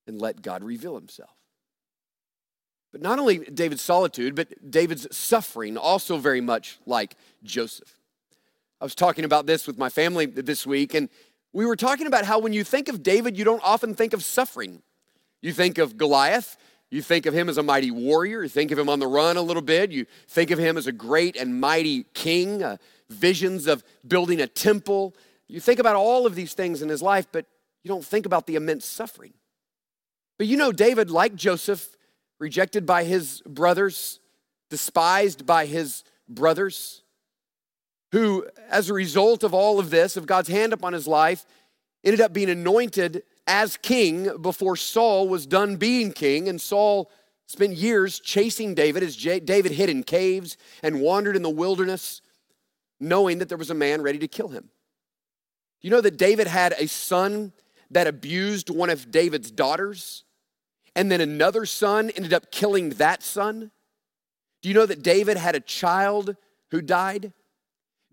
and 0.08 0.20
let 0.20 0.42
God 0.42 0.64
reveal 0.64 0.96
himself. 0.96 1.30
But 2.90 3.02
not 3.02 3.20
only 3.20 3.38
David's 3.38 3.82
solitude, 3.82 4.34
but 4.34 4.68
David's 4.68 5.16
suffering, 5.16 5.76
also 5.78 6.18
very 6.18 6.40
much 6.40 6.78
like 6.86 7.16
Joseph. 7.44 8.00
I 8.80 8.84
was 8.84 8.96
talking 8.96 9.24
about 9.24 9.46
this 9.46 9.68
with 9.68 9.78
my 9.78 9.88
family 9.88 10.26
this 10.26 10.66
week, 10.66 10.92
and 10.94 11.08
we 11.52 11.66
were 11.66 11.76
talking 11.76 12.08
about 12.08 12.24
how 12.24 12.40
when 12.40 12.52
you 12.52 12.64
think 12.64 12.88
of 12.88 13.00
David, 13.00 13.38
you 13.38 13.44
don't 13.44 13.62
often 13.62 13.94
think 13.94 14.12
of 14.12 14.24
suffering. 14.24 14.82
You 15.42 15.52
think 15.52 15.78
of 15.78 15.96
Goliath, 15.98 16.56
you 16.90 17.02
think 17.02 17.26
of 17.26 17.34
him 17.34 17.48
as 17.48 17.58
a 17.58 17.62
mighty 17.62 17.90
warrior, 17.90 18.44
you 18.44 18.48
think 18.48 18.70
of 18.70 18.78
him 18.78 18.88
on 18.88 19.00
the 19.00 19.06
run 19.06 19.36
a 19.36 19.42
little 19.42 19.62
bit, 19.62 19.90
you 19.90 20.06
think 20.28 20.50
of 20.50 20.58
him 20.58 20.78
as 20.78 20.86
a 20.86 20.92
great 20.92 21.36
and 21.36 21.60
mighty 21.60 22.04
king, 22.14 22.62
uh, 22.62 22.76
visions 23.10 23.66
of 23.66 23.82
building 24.06 24.40
a 24.40 24.46
temple. 24.46 25.14
You 25.48 25.60
think 25.60 25.80
about 25.80 25.96
all 25.96 26.26
of 26.26 26.34
these 26.34 26.54
things 26.54 26.80
in 26.80 26.88
his 26.88 27.02
life, 27.02 27.26
but 27.32 27.46
you 27.82 27.88
don't 27.88 28.04
think 28.04 28.24
about 28.24 28.46
the 28.46 28.54
immense 28.54 28.84
suffering. 28.84 29.34
But 30.38 30.46
you 30.46 30.56
know, 30.56 30.72
David, 30.72 31.10
like 31.10 31.34
Joseph, 31.34 31.96
rejected 32.38 32.86
by 32.86 33.04
his 33.04 33.42
brothers, 33.46 34.20
despised 34.70 35.44
by 35.44 35.66
his 35.66 36.04
brothers, 36.28 37.02
who, 38.12 38.46
as 38.68 38.90
a 38.90 38.94
result 38.94 39.42
of 39.42 39.54
all 39.54 39.78
of 39.78 39.90
this, 39.90 40.16
of 40.16 40.26
God's 40.26 40.48
hand 40.48 40.72
upon 40.72 40.92
his 40.92 41.08
life, 41.08 41.46
ended 42.04 42.20
up 42.20 42.32
being 42.32 42.50
anointed 42.50 43.22
as 43.46 43.76
king 43.76 44.38
before 44.40 44.76
Saul 44.76 45.28
was 45.28 45.46
done 45.46 45.76
being 45.76 46.12
king, 46.12 46.48
and 46.48 46.60
Saul 46.60 47.10
spent 47.46 47.76
years 47.76 48.20
chasing 48.20 48.74
David 48.74 49.02
as 49.02 49.16
David 49.16 49.72
hid 49.72 49.90
in 49.90 50.04
caves 50.04 50.56
and 50.82 51.00
wandered 51.00 51.36
in 51.36 51.42
the 51.42 51.50
wilderness, 51.50 52.22
knowing 53.00 53.38
that 53.38 53.48
there 53.48 53.58
was 53.58 53.70
a 53.70 53.74
man 53.74 54.00
ready 54.00 54.18
to 54.18 54.28
kill 54.28 54.48
him. 54.48 54.70
You 55.80 55.90
know 55.90 56.00
that 56.00 56.16
David 56.16 56.46
had 56.46 56.74
a 56.78 56.86
son 56.86 57.52
that 57.90 58.06
abused 58.06 58.70
one 58.70 58.88
of 58.88 59.10
David's 59.10 59.50
daughters, 59.50 60.24
and 60.94 61.10
then 61.10 61.20
another 61.20 61.66
son 61.66 62.10
ended 62.10 62.32
up 62.32 62.50
killing 62.50 62.90
that 62.90 63.22
son? 63.22 63.70
Do 64.62 64.68
you 64.68 64.74
know 64.74 64.86
that 64.86 65.02
David 65.02 65.36
had 65.36 65.54
a 65.54 65.60
child 65.60 66.36
who 66.70 66.80
died? 66.80 67.32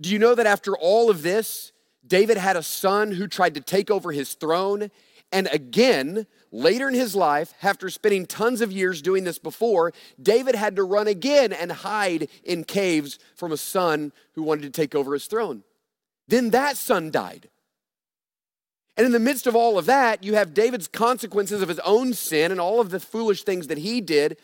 Do 0.02 0.10
you 0.10 0.20
know 0.20 0.34
that 0.36 0.48
after 0.48 0.76
all 0.76 1.10
of 1.10 1.22
this, 1.22 1.72
David 2.06 2.38
had 2.38 2.58
a 2.58 2.64
son 2.64 3.12
who 3.12 3.28
tried 3.28 3.54
to 3.56 3.62
take 3.62 3.92
over 3.92 4.12
his 4.12 4.34
throne 4.34 4.90
and 5.32 5.48
again, 5.52 6.26
later 6.52 6.88
in 6.88 6.96
his 6.96 7.16
life, 7.16 7.54
after 7.62 7.90
spending 7.90 8.26
tons 8.26 8.62
of 8.62 8.72
years 8.72 9.02
doing 9.02 9.24
this 9.24 9.38
before, 9.38 9.94
David 10.22 10.56
had 10.56 10.76
to 10.78 10.84
run 10.84 11.08
again 11.08 11.54
and 11.54 11.72
hide 11.72 12.30
in 12.44 12.64
caves 12.64 13.20
from 13.36 13.52
a 13.52 13.58
son 13.58 14.12
who 14.34 14.42
wanted 14.42 14.64
to 14.64 14.70
take 14.72 14.96
over 14.96 15.14
his 15.14 15.28
throne. 15.28 15.64
Then 16.28 16.50
that 16.52 16.78
son 16.78 17.12
died. 17.12 17.50
And 18.98 19.06
in 19.06 19.12
the 19.12 19.20
midst 19.20 19.48
of 19.48 19.56
all 19.56 19.78
of 19.78 19.86
that, 19.86 20.24
you 20.24 20.34
have 20.34 20.54
David's 20.54 20.88
consequences 20.88 21.62
of 21.62 21.70
his 21.70 21.80
own 21.80 22.14
sin 22.14 22.52
and 22.52 22.60
all 22.60 22.82
of 22.82 22.90
the 22.90 23.00
foolish 23.00 23.44
things 23.44 23.68
that 23.68 23.78
he 23.78 24.02
did. 24.02 24.38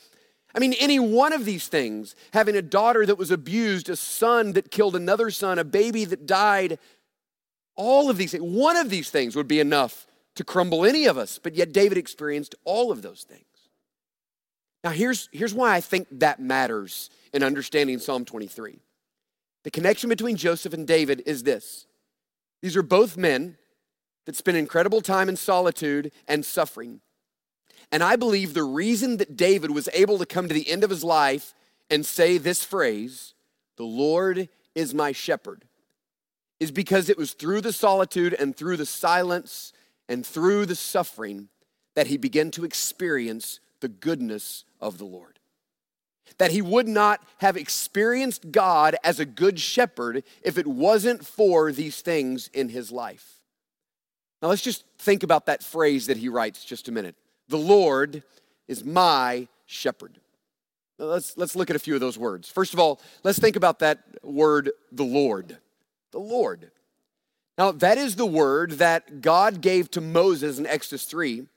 I 0.54 0.60
mean, 0.60 0.74
any 0.80 1.00
one 1.00 1.34
of 1.34 1.46
these 1.46 1.68
things, 1.68 2.15
having 2.32 2.56
a 2.56 2.62
daughter 2.62 3.06
that 3.06 3.18
was 3.18 3.32
abused, 3.32 3.89
a 3.89 3.96
son 3.96 4.54
that 4.54 4.72
killed 4.72 4.96
another 4.96 5.30
son, 5.32 5.60
a 5.60 5.65
baby 5.65 6.06
that 6.06 6.25
died, 6.25 6.80
all 7.75 8.10
of 8.10 8.18
these 8.18 8.32
things, 8.32 8.44
one 8.44 8.77
of 8.77 8.89
these 8.89 9.10
things 9.10 9.36
would 9.36 9.48
be 9.48 9.60
enough 9.60 10.08
to 10.36 10.44
crumble 10.44 10.86
any 10.86 11.06
of 11.06 11.18
us, 11.18 11.39
but 11.39 11.56
yet 11.56 11.72
David 11.72 11.98
experienced 11.98 12.56
all 12.63 12.92
of 12.92 13.01
those 13.01 13.24
things. 13.24 13.44
Now, 14.84 14.92
here's, 14.92 15.30
here's 15.32 15.54
why 15.54 15.74
I 15.74 15.82
think 15.82 16.08
that 16.12 16.39
matters 16.39 17.10
in 17.34 17.42
understanding 17.42 17.98
Psalm 18.00 18.24
23. 18.24 18.80
The 19.63 19.72
connection 19.72 20.10
between 20.10 20.36
Joseph 20.36 20.74
and 20.74 20.86
David 20.86 21.24
is 21.25 21.44
this 21.44 21.88
these 22.62 22.77
are 22.77 22.84
both 22.84 23.18
men 23.18 23.58
that 24.25 24.36
spend 24.36 24.58
incredible 24.58 25.01
time 25.01 25.30
in 25.30 25.36
solitude 25.36 26.12
and 26.27 26.46
suffering. 26.46 27.01
And 27.92 28.04
I 28.04 28.15
believe 28.15 28.54
the 28.54 28.63
reason 28.63 29.18
that 29.18 29.38
David 29.38 29.72
was 29.72 29.89
able 29.94 30.18
to 30.18 30.25
come 30.25 30.48
to 30.48 30.54
the 30.54 30.70
end 30.70 30.84
of 30.84 30.89
his 30.89 31.04
life 31.04 31.54
and 31.89 32.06
say 32.06 32.38
this 32.38 32.63
phrase, 32.63 33.34
the 33.77 33.84
Lord 33.84 34.50
is 34.74 34.94
my 34.94 35.12
shepherd, 35.12 35.65
is 36.60 36.72
because 36.72 37.10
it 37.10 37.18
was 37.18 37.34
through 37.34 37.62
the 37.62 37.74
solitude 37.74 38.34
and 38.34 38.56
through 38.56 38.77
the 38.77 38.86
silence 38.86 39.74
and 40.07 40.25
through 40.25 40.65
the 40.65 40.75
suffering 40.75 41.50
that 41.95 42.07
he 42.07 42.17
began 42.17 42.51
to 42.51 42.65
experience 42.65 43.59
the 43.79 43.88
goodness 43.88 44.65
of 44.79 44.97
the 44.97 45.05
Lord. 45.05 45.39
That 46.38 46.51
he 46.51 46.62
would 46.62 46.88
not 46.88 47.21
have 47.38 47.55
experienced 47.55 48.51
God 48.51 48.95
as 49.03 49.19
a 49.19 49.25
good 49.25 49.59
shepherd 49.59 50.24
if 50.41 50.57
it 50.57 50.67
wasn't 50.67 51.25
for 51.25 51.71
these 51.71 52.01
things 52.01 52.50
in 52.53 52.69
his 52.69 52.91
life. 52.91 53.41
Now 54.41 54.50
let's 54.50 54.62
just 54.62 54.83
think 54.97 55.24
about 55.24 55.45
that 55.45 55.63
phrase 55.63 56.07
that 56.07 56.17
he 56.17 56.29
writes 56.29 56.65
just 56.65 56.88
a 56.88 56.91
minute. 56.91 57.15
The 57.47 57.57
Lord 57.57 58.24
is 58.67 58.83
my 58.83 59.47
shepherd. 59.65 60.19
Let's, 60.97 61.38
let's 61.38 61.55
look 61.55 61.69
at 61.69 61.75
a 61.75 61.79
few 61.79 61.93
of 61.93 62.00
those 62.00 62.17
words. 62.17 62.50
First 62.50 62.74
of 62.74 62.79
all, 62.79 63.01
let's 63.24 63.39
think 63.39 63.55
about 63.55 63.79
that 63.79 64.00
word, 64.24 64.71
the 64.91 65.03
Lord. 65.03 65.57
The 66.12 66.19
Lord. 66.19 66.71
Now, 67.57 67.71
that 67.71 67.97
is 67.97 68.15
the 68.15 68.25
word 68.25 68.74
that 68.74 69.21
God 69.21 69.62
gave 69.62 69.89
to 69.91 70.01
Moses 70.01 70.59
in 70.59 70.65
Exodus 70.65 71.05
3 71.05 71.47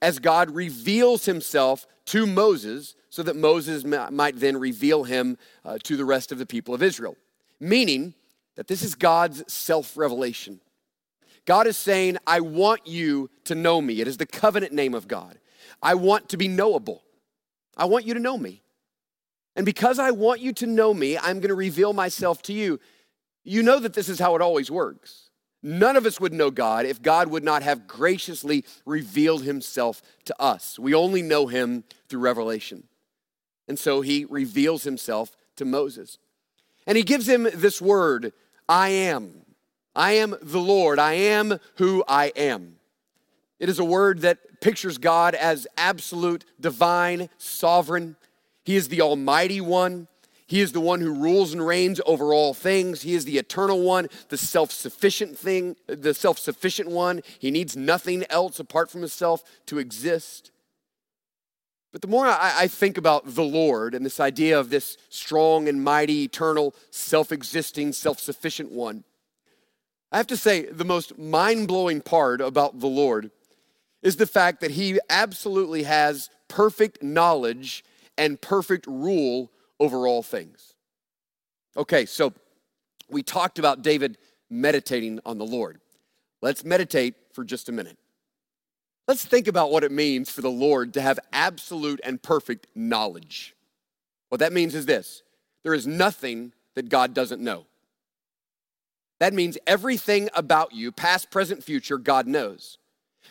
as 0.00 0.18
God 0.18 0.50
reveals 0.50 1.24
himself 1.24 1.86
to 2.06 2.26
Moses 2.26 2.94
so 3.10 3.22
that 3.22 3.36
Moses 3.36 3.84
might 3.84 4.38
then 4.38 4.56
reveal 4.56 5.04
him 5.04 5.36
uh, 5.64 5.78
to 5.82 5.96
the 5.96 6.04
rest 6.04 6.30
of 6.30 6.38
the 6.38 6.46
people 6.46 6.74
of 6.74 6.82
Israel. 6.82 7.16
Meaning 7.58 8.14
that 8.54 8.68
this 8.68 8.82
is 8.82 8.94
God's 8.94 9.52
self 9.52 9.96
revelation. 9.96 10.60
God 11.44 11.66
is 11.66 11.76
saying, 11.76 12.18
I 12.26 12.40
want 12.40 12.86
you 12.86 13.30
to 13.44 13.54
know 13.54 13.80
me. 13.80 14.00
It 14.00 14.06
is 14.08 14.18
the 14.18 14.26
covenant 14.26 14.72
name 14.72 14.94
of 14.94 15.08
God. 15.08 15.38
I 15.82 15.94
want 15.94 16.28
to 16.30 16.36
be 16.36 16.46
knowable. 16.46 17.02
I 17.76 17.86
want 17.86 18.04
you 18.04 18.14
to 18.14 18.20
know 18.20 18.36
me. 18.36 18.62
And 19.56 19.64
because 19.64 19.98
I 19.98 20.10
want 20.10 20.40
you 20.40 20.52
to 20.54 20.66
know 20.66 20.92
me, 20.92 21.16
I'm 21.16 21.40
going 21.40 21.48
to 21.48 21.54
reveal 21.54 21.92
myself 21.92 22.42
to 22.42 22.52
you. 22.52 22.78
You 23.44 23.62
know 23.62 23.80
that 23.80 23.94
this 23.94 24.08
is 24.08 24.18
how 24.18 24.36
it 24.36 24.42
always 24.42 24.70
works. 24.70 25.27
None 25.62 25.96
of 25.96 26.06
us 26.06 26.20
would 26.20 26.32
know 26.32 26.50
God 26.50 26.86
if 26.86 27.02
God 27.02 27.28
would 27.28 27.42
not 27.42 27.62
have 27.62 27.88
graciously 27.88 28.64
revealed 28.86 29.42
himself 29.42 30.02
to 30.26 30.40
us. 30.40 30.78
We 30.78 30.94
only 30.94 31.22
know 31.22 31.48
him 31.48 31.84
through 32.08 32.20
revelation. 32.20 32.84
And 33.66 33.78
so 33.78 34.00
he 34.00 34.24
reveals 34.24 34.84
himself 34.84 35.36
to 35.56 35.64
Moses. 35.64 36.18
And 36.86 36.96
he 36.96 37.02
gives 37.02 37.28
him 37.28 37.48
this 37.54 37.82
word 37.82 38.32
I 38.68 38.88
am. 38.88 39.42
I 39.94 40.12
am 40.12 40.36
the 40.40 40.60
Lord. 40.60 40.98
I 40.98 41.14
am 41.14 41.58
who 41.76 42.04
I 42.06 42.26
am. 42.36 42.76
It 43.58 43.68
is 43.68 43.80
a 43.80 43.84
word 43.84 44.20
that 44.20 44.60
pictures 44.60 44.98
God 44.98 45.34
as 45.34 45.66
absolute, 45.76 46.44
divine, 46.60 47.28
sovereign. 47.36 48.16
He 48.64 48.76
is 48.76 48.88
the 48.88 49.00
Almighty 49.00 49.60
One. 49.60 50.06
He 50.48 50.62
is 50.62 50.72
the 50.72 50.80
one 50.80 51.02
who 51.02 51.12
rules 51.12 51.52
and 51.52 51.64
reigns 51.64 52.00
over 52.06 52.32
all 52.32 52.54
things. 52.54 53.02
He 53.02 53.14
is 53.14 53.26
the 53.26 53.36
eternal 53.36 53.82
one, 53.82 54.08
the 54.30 54.38
self-sufficient 54.38 55.36
thing, 55.36 55.76
the 55.86 56.14
self-sufficient 56.14 56.88
one. 56.88 57.20
He 57.38 57.50
needs 57.50 57.76
nothing 57.76 58.24
else 58.30 58.58
apart 58.58 58.90
from 58.90 59.02
himself 59.02 59.44
to 59.66 59.78
exist. 59.78 60.50
But 61.92 62.00
the 62.00 62.08
more 62.08 62.26
I, 62.26 62.54
I, 62.60 62.66
think 62.66 62.96
about 62.96 63.34
the 63.34 63.44
Lord 63.44 63.94
and 63.94 64.06
this 64.06 64.20
idea 64.20 64.58
of 64.58 64.70
this 64.70 64.96
strong 65.10 65.68
and 65.68 65.84
mighty, 65.84 66.24
eternal, 66.24 66.74
self 66.90 67.30
existing, 67.30 67.92
self 67.92 68.18
sufficient 68.18 68.72
one, 68.72 69.04
I 70.10 70.16
have 70.16 70.26
to 70.28 70.36
say 70.36 70.64
the 70.64 70.84
most 70.84 71.18
mind 71.18 71.68
blowing 71.68 72.00
part 72.00 72.40
about 72.40 72.80
the 72.80 72.86
Lord 72.86 73.30
is 74.02 74.16
the 74.16 74.26
fact 74.26 74.62
that 74.62 74.70
he 74.70 74.98
absolutely 75.10 75.82
has 75.82 76.30
perfect 76.48 77.02
knowledge 77.02 77.84
and 78.16 78.40
perfect 78.40 78.86
rule 78.86 79.50
over 79.80 80.06
all 80.06 80.22
things. 80.22 80.74
Okay, 81.76 82.06
so 82.06 82.32
we 83.08 83.22
talked 83.22 83.58
about 83.58 83.82
David 83.82 84.18
meditating 84.50 85.20
on 85.24 85.38
the 85.38 85.46
Lord. 85.46 85.80
Let's 86.40 86.64
meditate 86.64 87.14
for 87.32 87.44
just 87.44 87.68
a 87.68 87.72
minute. 87.72 87.98
Let's 89.06 89.24
think 89.24 89.48
about 89.48 89.70
what 89.70 89.84
it 89.84 89.92
means 89.92 90.30
for 90.30 90.42
the 90.42 90.50
Lord 90.50 90.94
to 90.94 91.00
have 91.00 91.18
absolute 91.32 92.00
and 92.04 92.22
perfect 92.22 92.66
knowledge. 92.74 93.54
What 94.28 94.40
that 94.40 94.52
means 94.52 94.74
is 94.74 94.86
this 94.86 95.22
there 95.62 95.74
is 95.74 95.86
nothing 95.86 96.52
that 96.74 96.88
God 96.88 97.14
doesn't 97.14 97.42
know. 97.42 97.66
That 99.18 99.34
means 99.34 99.58
everything 99.66 100.28
about 100.34 100.72
you, 100.72 100.92
past, 100.92 101.30
present, 101.30 101.64
future, 101.64 101.98
God 101.98 102.26
knows. 102.26 102.78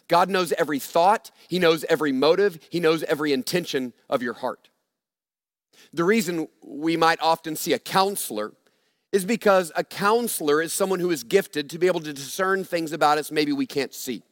God 0.07 0.29
knows 0.29 0.51
every 0.53 0.79
thought, 0.79 1.31
He 1.47 1.59
knows 1.59 1.85
every 1.85 2.11
motive, 2.11 2.59
He 2.69 2.79
knows 2.79 3.03
every 3.03 3.31
intention 3.31 3.93
of 4.09 4.21
your 4.21 4.33
heart. 4.33 4.69
The 5.93 6.03
reason 6.03 6.47
we 6.61 6.97
might 6.97 7.19
often 7.21 7.55
see 7.55 7.73
a 7.73 7.79
counselor 7.79 8.53
is 9.11 9.25
because 9.25 9.71
a 9.75 9.83
counselor 9.83 10.61
is 10.61 10.73
someone 10.73 10.99
who 10.99 11.11
is 11.11 11.23
gifted 11.23 11.69
to 11.69 11.79
be 11.79 11.87
able 11.87 12.01
to 12.01 12.13
discern 12.13 12.63
things 12.63 12.91
about 12.91 13.17
us 13.17 13.31
maybe 13.31 13.51
we 13.51 13.65
can't 13.65 13.93
see. 13.93 14.23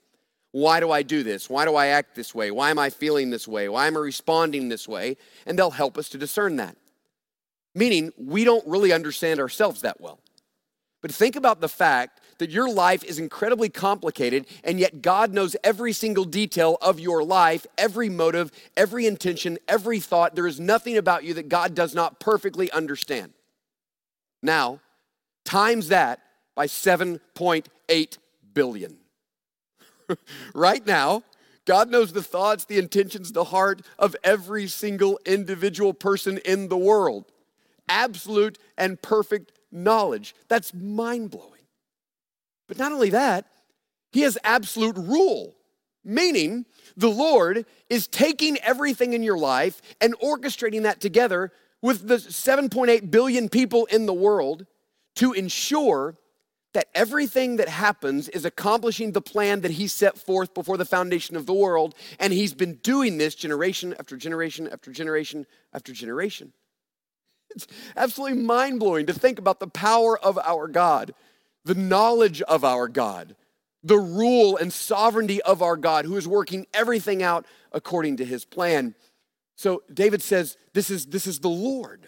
Why 0.51 0.79
do 0.79 0.89
I 0.91 1.03
do 1.03 1.23
this? 1.23 1.49
Why 1.49 1.65
do 1.65 1.75
I 1.75 1.87
act 1.87 2.15
this 2.15 2.33
way? 2.33 2.49
Why 2.49 2.69
am 2.69 2.79
I 2.79 2.89
feeling 2.89 3.29
this 3.29 3.47
way? 3.47 3.67
Why 3.67 3.87
am 3.87 3.97
I 3.97 3.99
responding 3.99 4.69
this 4.69 4.87
way? 4.87 5.17
And 5.45 5.59
they'll 5.59 5.71
help 5.71 5.97
us 5.97 6.07
to 6.09 6.17
discern 6.17 6.55
that. 6.57 6.77
Meaning, 7.73 8.13
we 8.17 8.45
don't 8.45 8.65
really 8.65 8.93
understand 8.93 9.41
ourselves 9.41 9.81
that 9.81 9.99
well. 9.99 10.21
But 11.01 11.11
think 11.11 11.35
about 11.35 11.59
the 11.59 11.67
fact 11.67 12.21
that 12.37 12.49
your 12.49 12.69
life 12.69 13.03
is 13.03 13.19
incredibly 13.19 13.69
complicated, 13.69 14.45
and 14.63 14.79
yet 14.79 15.01
God 15.01 15.33
knows 15.33 15.55
every 15.63 15.93
single 15.93 16.25
detail 16.25 16.77
of 16.81 16.99
your 16.99 17.23
life, 17.23 17.65
every 17.77 18.09
motive, 18.09 18.51
every 18.75 19.05
intention, 19.05 19.57
every 19.67 19.99
thought. 19.99 20.35
There 20.35 20.47
is 20.47 20.59
nothing 20.59 20.97
about 20.97 21.23
you 21.23 21.33
that 21.35 21.49
God 21.49 21.75
does 21.75 21.95
not 21.95 22.19
perfectly 22.19 22.71
understand. 22.71 23.33
Now, 24.41 24.79
times 25.43 25.87
that 25.89 26.19
by 26.55 26.67
7.8 26.67 28.17
billion. 28.53 28.97
right 30.53 30.85
now, 30.85 31.23
God 31.65 31.89
knows 31.89 32.13
the 32.13 32.23
thoughts, 32.23 32.65
the 32.65 32.77
intentions, 32.77 33.31
the 33.31 33.45
heart 33.45 33.81
of 33.97 34.15
every 34.23 34.67
single 34.67 35.19
individual 35.25 35.93
person 35.93 36.37
in 36.39 36.69
the 36.69 36.77
world. 36.77 37.25
Absolute 37.89 38.57
and 38.77 39.01
perfect 39.01 39.51
knowledge. 39.71 40.35
That's 40.47 40.73
mind 40.73 41.31
blowing. 41.31 41.54
But 42.67 42.77
not 42.77 42.91
only 42.91 43.11
that, 43.11 43.45
he 44.11 44.21
has 44.21 44.37
absolute 44.43 44.97
rule, 44.97 45.55
meaning 46.03 46.65
the 46.95 47.09
Lord 47.09 47.65
is 47.89 48.07
taking 48.07 48.57
everything 48.59 49.13
in 49.13 49.23
your 49.23 49.37
life 49.37 49.81
and 49.99 50.17
orchestrating 50.19 50.83
that 50.83 51.01
together 51.01 51.51
with 51.81 52.07
the 52.07 52.15
7.8 52.15 53.11
billion 53.11 53.49
people 53.49 53.85
in 53.85 54.05
the 54.05 54.13
world 54.13 54.65
to 55.17 55.33
ensure 55.33 56.17
that 56.73 56.87
everything 56.93 57.55
that 57.55 57.69
happens 57.69 58.27
is 58.29 58.43
accomplishing 58.43 59.13
the 59.13 59.21
plan 59.21 59.61
that 59.61 59.71
he 59.71 59.87
set 59.87 60.17
forth 60.17 60.53
before 60.53 60.75
the 60.75 60.83
foundation 60.83 61.37
of 61.37 61.45
the 61.45 61.53
world. 61.53 61.95
And 62.19 62.33
he's 62.33 62.53
been 62.53 62.75
doing 62.75 63.17
this 63.17 63.33
generation 63.33 63.95
after 63.97 64.17
generation 64.17 64.67
after 64.67 64.91
generation 64.91 65.45
after 65.73 65.93
generation. 65.93 66.51
It's 67.49 67.67
absolutely 67.95 68.41
mind 68.41 68.79
blowing 68.79 69.05
to 69.05 69.13
think 69.13 69.39
about 69.39 69.61
the 69.61 69.67
power 69.67 70.19
of 70.19 70.37
our 70.37 70.67
God 70.67 71.13
the 71.65 71.75
knowledge 71.75 72.41
of 72.43 72.63
our 72.63 72.87
God, 72.87 73.35
the 73.83 73.97
rule 73.97 74.55
and 74.55 74.71
sovereignty 74.71 75.41
of 75.41 75.61
our 75.61 75.75
God, 75.75 76.05
who 76.05 76.15
is 76.15 76.27
working 76.27 76.67
everything 76.73 77.21
out 77.21 77.45
according 77.71 78.17
to 78.17 78.25
his 78.25 78.45
plan. 78.45 78.95
So 79.55 79.83
David 79.93 80.21
says, 80.21 80.57
This 80.73 80.89
is, 80.89 81.07
this 81.07 81.27
is 81.27 81.39
the 81.39 81.49
Lord. 81.49 82.07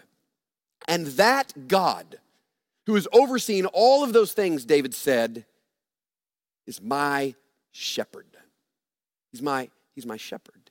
And 0.86 1.06
that 1.08 1.68
God, 1.68 2.18
who 2.86 2.96
is 2.96 3.06
overseeing 3.12 3.66
all 3.66 4.02
of 4.02 4.12
those 4.12 4.32
things, 4.32 4.64
David 4.64 4.94
said, 4.94 5.44
is 6.66 6.80
my 6.80 7.34
shepherd. 7.72 8.26
He's 9.32 9.42
my, 9.42 9.68
he's 9.94 10.06
my 10.06 10.16
shepherd. 10.16 10.70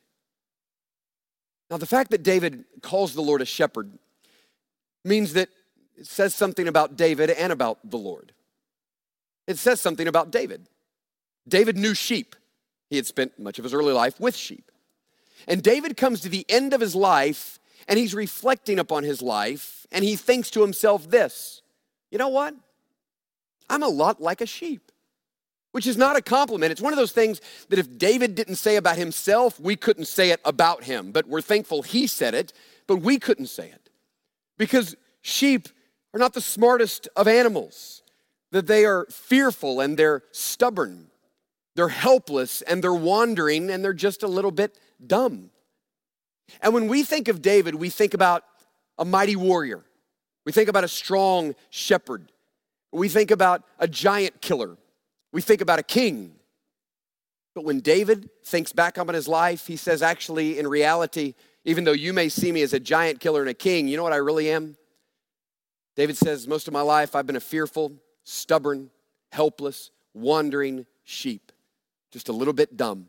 Now, 1.69 1.77
the 1.77 1.85
fact 1.85 2.11
that 2.11 2.23
David 2.23 2.63
calls 2.81 3.13
the 3.13 3.21
Lord 3.21 3.41
a 3.41 3.45
shepherd 3.45 3.91
means 5.03 5.33
that 5.33 5.49
it 5.97 6.07
says 6.07 6.33
something 6.33 6.67
about 6.67 6.95
David 6.95 7.29
and 7.29 7.51
about 7.51 7.79
the 7.83 7.97
Lord. 7.97 8.31
It 9.47 9.57
says 9.57 9.79
something 9.81 10.07
about 10.07 10.31
David. 10.31 10.67
David 11.47 11.77
knew 11.77 11.93
sheep. 11.93 12.35
He 12.89 12.97
had 12.97 13.05
spent 13.05 13.39
much 13.39 13.57
of 13.57 13.63
his 13.63 13.73
early 13.73 13.93
life 13.93 14.19
with 14.19 14.35
sheep. 14.35 14.71
And 15.47 15.63
David 15.63 15.97
comes 15.97 16.21
to 16.21 16.29
the 16.29 16.45
end 16.49 16.73
of 16.73 16.81
his 16.81 16.95
life 16.95 17.59
and 17.87 17.97
he's 17.97 18.13
reflecting 18.13 18.79
upon 18.79 19.03
his 19.03 19.21
life 19.21 19.85
and 19.91 20.03
he 20.03 20.15
thinks 20.15 20.49
to 20.51 20.61
himself 20.61 21.09
this 21.09 21.61
you 22.09 22.17
know 22.17 22.29
what? 22.29 22.55
I'm 23.69 23.83
a 23.83 23.87
lot 23.89 24.21
like 24.21 24.39
a 24.39 24.45
sheep, 24.45 24.93
which 25.73 25.85
is 25.85 25.97
not 25.97 26.15
a 26.15 26.21
compliment. 26.21 26.71
It's 26.71 26.81
one 26.81 26.93
of 26.93 26.97
those 26.97 27.11
things 27.11 27.41
that 27.67 27.79
if 27.79 27.97
David 27.97 28.33
didn't 28.33 28.55
say 28.55 28.77
about 28.77 28.95
himself, 28.95 29.59
we 29.59 29.75
couldn't 29.75 30.05
say 30.05 30.29
it 30.31 30.39
about 30.45 30.85
him. 30.85 31.11
But 31.11 31.27
we're 31.27 31.41
thankful 31.41 31.81
he 31.81 32.07
said 32.07 32.33
it, 32.33 32.53
but 32.87 32.97
we 32.97 33.19
couldn't 33.19 33.47
say 33.47 33.67
it 33.67 33.89
because 34.57 34.95
sheep 35.21 35.67
are 36.13 36.19
not 36.19 36.33
the 36.33 36.41
smartest 36.41 37.09
of 37.17 37.27
animals 37.27 38.03
that 38.57 38.65
they 38.65 38.85
are 38.85 39.05
fearful 39.11 39.79
and 39.79 39.97
they're 39.97 40.23
stubborn. 40.31 41.07
They're 41.75 41.89
helpless 41.89 42.63
and 42.63 42.83
they're 42.83 42.91
wandering 42.91 43.69
and 43.69 43.83
they're 43.83 43.93
just 43.93 44.23
a 44.23 44.27
little 44.27 44.49
bit 44.49 44.79
dumb. 45.05 45.51
And 46.59 46.73
when 46.73 46.87
we 46.87 47.03
think 47.03 47.27
of 47.27 47.43
David, 47.43 47.75
we 47.75 47.91
think 47.91 48.15
about 48.15 48.43
a 48.97 49.05
mighty 49.05 49.35
warrior. 49.35 49.85
We 50.43 50.51
think 50.51 50.69
about 50.69 50.83
a 50.83 50.87
strong 50.87 51.53
shepherd. 51.69 52.31
We 52.91 53.09
think 53.09 53.29
about 53.29 53.63
a 53.77 53.87
giant 53.87 54.41
killer. 54.41 54.75
We 55.31 55.41
think 55.41 55.61
about 55.61 55.77
a 55.77 55.83
king. 55.83 56.33
But 57.53 57.63
when 57.63 57.79
David 57.81 58.29
thinks 58.43 58.73
back 58.73 58.97
on 58.97 59.07
his 59.09 59.27
life, 59.27 59.67
he 59.67 59.75
says, 59.75 60.01
actually, 60.01 60.57
in 60.57 60.67
reality, 60.67 61.35
even 61.63 61.83
though 61.83 61.91
you 61.91 62.11
may 62.11 62.29
see 62.29 62.51
me 62.51 62.63
as 62.63 62.73
a 62.73 62.79
giant 62.79 63.19
killer 63.19 63.41
and 63.41 63.49
a 63.49 63.53
king, 63.53 63.87
you 63.87 63.97
know 63.97 64.03
what 64.03 64.13
I 64.13 64.17
really 64.17 64.49
am? 64.49 64.77
David 65.95 66.17
says, 66.17 66.47
most 66.47 66.67
of 66.67 66.73
my 66.73 66.81
life 66.81 67.15
I've 67.15 67.27
been 67.27 67.35
a 67.35 67.39
fearful, 67.39 67.91
stubborn, 68.27 68.89
helpless, 69.31 69.89
wandering 70.13 70.85
sheep, 71.05 71.53
just 72.11 72.27
a 72.27 72.33
little 72.33 72.53
bit 72.53 72.75
dumb, 72.75 73.07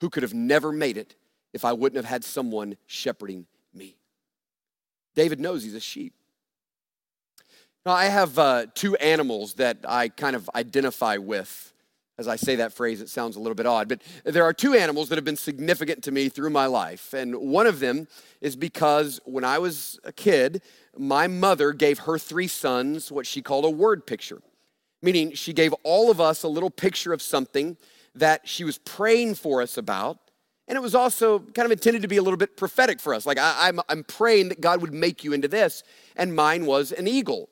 who 0.00 0.08
could 0.08 0.22
have 0.22 0.32
never 0.32 0.72
made 0.72 0.96
it 0.96 1.14
if 1.52 1.66
I 1.66 1.74
wouldn't 1.74 1.96
have 1.96 2.10
had 2.10 2.24
someone 2.24 2.78
shepherding 2.86 3.46
me. 3.74 3.96
David 5.14 5.38
knows 5.38 5.62
he's 5.62 5.74
a 5.74 5.80
sheep. 5.80 6.14
Now, 7.84 7.92
I 7.92 8.06
have 8.06 8.38
uh, 8.38 8.66
two 8.74 8.96
animals 8.96 9.54
that 9.54 9.78
I 9.86 10.08
kind 10.08 10.34
of 10.34 10.48
identify 10.54 11.18
with. 11.18 11.72
As 12.18 12.26
I 12.26 12.34
say 12.34 12.56
that 12.56 12.72
phrase, 12.72 13.00
it 13.00 13.08
sounds 13.08 13.36
a 13.36 13.38
little 13.38 13.54
bit 13.54 13.64
odd, 13.66 13.88
but 13.88 14.02
there 14.24 14.42
are 14.42 14.52
two 14.52 14.74
animals 14.74 15.08
that 15.08 15.16
have 15.16 15.24
been 15.24 15.36
significant 15.36 16.02
to 16.02 16.10
me 16.10 16.28
through 16.28 16.50
my 16.50 16.66
life. 16.66 17.14
And 17.14 17.36
one 17.36 17.68
of 17.68 17.78
them 17.78 18.08
is 18.40 18.56
because 18.56 19.20
when 19.24 19.44
I 19.44 19.58
was 19.58 20.00
a 20.02 20.12
kid, 20.12 20.60
my 20.96 21.28
mother 21.28 21.72
gave 21.72 22.00
her 22.00 22.18
three 22.18 22.48
sons 22.48 23.12
what 23.12 23.24
she 23.24 23.40
called 23.40 23.64
a 23.64 23.70
word 23.70 24.04
picture, 24.04 24.42
meaning 25.00 25.32
she 25.34 25.52
gave 25.52 25.72
all 25.84 26.10
of 26.10 26.20
us 26.20 26.42
a 26.42 26.48
little 26.48 26.70
picture 26.70 27.12
of 27.12 27.22
something 27.22 27.76
that 28.16 28.48
she 28.48 28.64
was 28.64 28.78
praying 28.78 29.36
for 29.36 29.62
us 29.62 29.78
about. 29.78 30.18
And 30.66 30.76
it 30.76 30.80
was 30.80 30.96
also 30.96 31.38
kind 31.38 31.66
of 31.66 31.70
intended 31.70 32.02
to 32.02 32.08
be 32.08 32.16
a 32.16 32.22
little 32.22 32.36
bit 32.36 32.56
prophetic 32.56 32.98
for 32.98 33.14
us. 33.14 33.26
Like, 33.26 33.38
I, 33.38 33.68
am 33.68 33.78
I'm, 33.78 33.84
I'm 33.88 34.04
praying 34.04 34.48
that 34.48 34.60
God 34.60 34.80
would 34.82 34.92
make 34.92 35.22
you 35.22 35.32
into 35.32 35.46
this. 35.46 35.84
And 36.16 36.34
mine 36.34 36.66
was 36.66 36.90
an 36.90 37.06
eagle. 37.06 37.48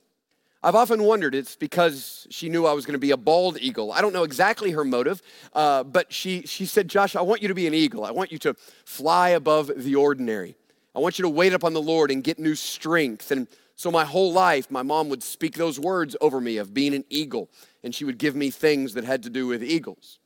I've 0.67 0.75
often 0.75 1.05
wondered 1.05 1.37
it's 1.37 1.55
because 1.55 2.27
she 2.29 2.49
knew 2.49 2.67
I 2.67 2.73
was 2.73 2.85
going 2.85 2.95
to 2.95 2.99
be 2.99 3.13
a 3.13 3.17
bald 3.17 3.57
eagle. 3.61 3.93
I 3.93 4.01
don't 4.01 4.13
know 4.13 4.25
exactly 4.25 4.73
her 4.73 4.85
motive, 4.85 5.23
uh, 5.53 5.85
but 5.85 6.13
she, 6.13 6.43
she 6.43 6.67
said, 6.67 6.89
Josh, 6.89 7.15
I 7.15 7.21
want 7.21 7.41
you 7.41 7.47
to 7.47 7.55
be 7.55 7.69
an 7.69 7.75
eagle. 7.75 8.05
I 8.05 8.11
want 8.11 8.33
you 8.33 8.39
to 8.39 8.55
fly 8.85 9.29
above 9.29 9.71
the 9.77 9.95
ordinary. 9.95 10.57
I 10.93 10.99
want 10.99 11.21
you 11.21 11.23
to 11.23 11.29
wait 11.29 11.53
upon 11.53 11.73
the 11.73 11.81
Lord 11.81 12.11
and 12.11 12.25
get 12.25 12.41
new 12.41 12.57
strength. 12.57 13.31
And 13.31 13.47
so, 13.77 13.93
my 13.93 14.05
whole 14.05 14.33
life, 14.33 14.69
my 14.69 14.83
mom 14.83 15.09
would 15.09 15.23
speak 15.23 15.55
those 15.55 15.79
words 15.79 16.17
over 16.21 16.41
me 16.41 16.57
of 16.57 16.75
being 16.75 16.95
an 16.95 17.05
eagle, 17.11 17.49
and 17.85 17.95
she 17.95 18.05
would 18.05 18.19
give 18.19 18.35
me 18.35 18.51
things 18.51 18.95
that 18.95 19.05
had 19.05 19.23
to 19.23 19.31
do 19.31 19.47
with 19.47 19.63
eagles. 19.63 20.19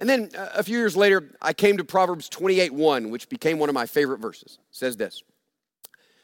And 0.00 0.10
then 0.10 0.30
uh, 0.36 0.48
a 0.56 0.64
few 0.64 0.76
years 0.76 0.96
later, 0.96 1.36
I 1.40 1.52
came 1.52 1.76
to 1.76 1.84
Proverbs 1.84 2.28
28 2.28 2.74
1, 2.74 3.10
which 3.10 3.28
became 3.28 3.60
one 3.60 3.68
of 3.68 3.76
my 3.76 3.86
favorite 3.86 4.18
verses. 4.18 4.58
It 4.70 4.76
says 4.76 4.96
this 4.96 5.22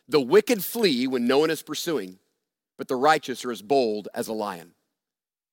The 0.09 0.21
wicked 0.21 0.65
flee 0.65 1.07
when 1.07 1.29
no 1.29 1.39
one 1.39 1.51
is 1.51 1.63
pursuing, 1.63 2.19
but 2.79 2.89
the 2.89 2.97
righteous 2.97 3.45
are 3.45 3.53
as 3.53 3.61
bold 3.61 4.09
as 4.15 4.29
a 4.29 4.33
lion. 4.33 4.73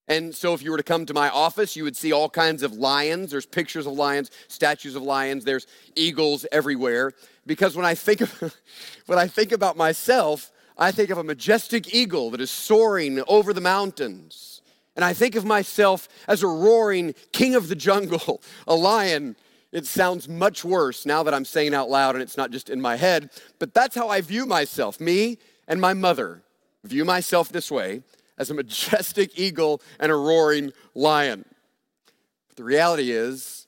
And 0.07 0.35
so, 0.35 0.53
if 0.53 0.61
you 0.61 0.69
were 0.69 0.77
to 0.77 0.83
come 0.83 1.07
to 1.07 1.15
my 1.15 1.29
office, 1.29 1.75
you 1.75 1.83
would 1.83 1.97
see 1.97 2.11
all 2.11 2.29
kinds 2.29 2.61
of 2.61 2.73
lions. 2.73 3.31
There's 3.31 3.47
pictures 3.47 3.88
of 3.88 3.93
lions, 3.93 4.29
statues 4.47 4.95
of 4.95 5.01
lions. 5.01 5.43
There's 5.43 5.65
eagles 5.95 6.45
everywhere. 6.51 7.13
Because 7.47 7.75
when 7.75 7.88
I 7.88 7.95
think 7.95 8.21
of, 8.21 8.53
when 9.07 9.17
I 9.17 9.27
think 9.27 9.51
about 9.51 9.75
myself, 9.75 10.51
I 10.77 10.91
think 10.91 11.09
of 11.09 11.17
a 11.17 11.23
majestic 11.23 11.93
eagle 11.93 12.29
that 12.31 12.41
is 12.41 12.51
soaring 12.51 13.23
over 13.27 13.51
the 13.51 13.61
mountains. 13.61 14.61
And 14.95 15.03
I 15.03 15.13
think 15.13 15.35
of 15.35 15.43
myself 15.43 16.07
as 16.27 16.43
a 16.43 16.47
roaring 16.47 17.15
king 17.31 17.55
of 17.55 17.67
the 17.67 17.75
jungle, 17.75 18.43
a 18.67 18.75
lion. 18.75 19.35
It 19.71 19.88
sounds 19.88 20.29
much 20.29 20.63
worse 20.63 21.05
now 21.05 21.23
that 21.23 21.33
I'm 21.33 21.45
saying 21.45 21.73
out 21.73 21.89
loud 21.89 22.15
and 22.15 22.21
it's 22.21 22.38
not 22.38 22.51
just 22.51 22.69
in 22.69 22.79
my 22.79 22.95
head, 22.95 23.31
but 23.59 23.73
that's 23.73 23.95
how 23.95 24.07
I 24.07 24.21
view 24.21 24.45
myself. 24.45 24.99
Me 24.99 25.39
and 25.67 25.81
my 25.81 25.93
mother 25.93 26.43
view 26.87 27.05
myself 27.05 27.49
this 27.49 27.71
way 27.71 28.01
as 28.37 28.49
a 28.49 28.53
majestic 28.53 29.31
eagle 29.39 29.81
and 29.99 30.11
a 30.11 30.15
roaring 30.15 30.71
lion. 30.93 31.45
But 32.47 32.57
the 32.57 32.63
reality 32.63 33.11
is, 33.11 33.67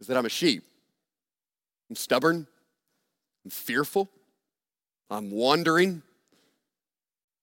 is 0.00 0.06
that 0.06 0.16
I'm 0.16 0.26
a 0.26 0.30
sheep. 0.30 0.64
I'm 1.88 1.96
stubborn. 1.96 2.46
I'm 3.44 3.50
fearful. 3.50 4.08
I'm 5.10 5.30
wandering. 5.30 6.02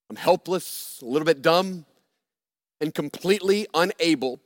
I'm 0.10 0.16
helpless, 0.16 1.00
a 1.02 1.06
little 1.06 1.26
bit 1.26 1.42
dumb, 1.42 1.86
and 2.82 2.94
completely 2.94 3.68
unable 3.74 4.40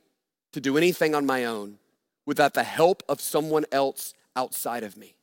to 0.52 0.60
do 0.60 0.76
anything 0.76 1.14
on 1.14 1.24
my 1.24 1.44
own 1.44 1.78
without 2.26 2.54
the 2.54 2.64
help 2.64 3.02
of 3.08 3.20
someone 3.20 3.64
else 3.72 4.12
outside 4.36 4.82
of 4.82 4.96
me. 4.96 5.14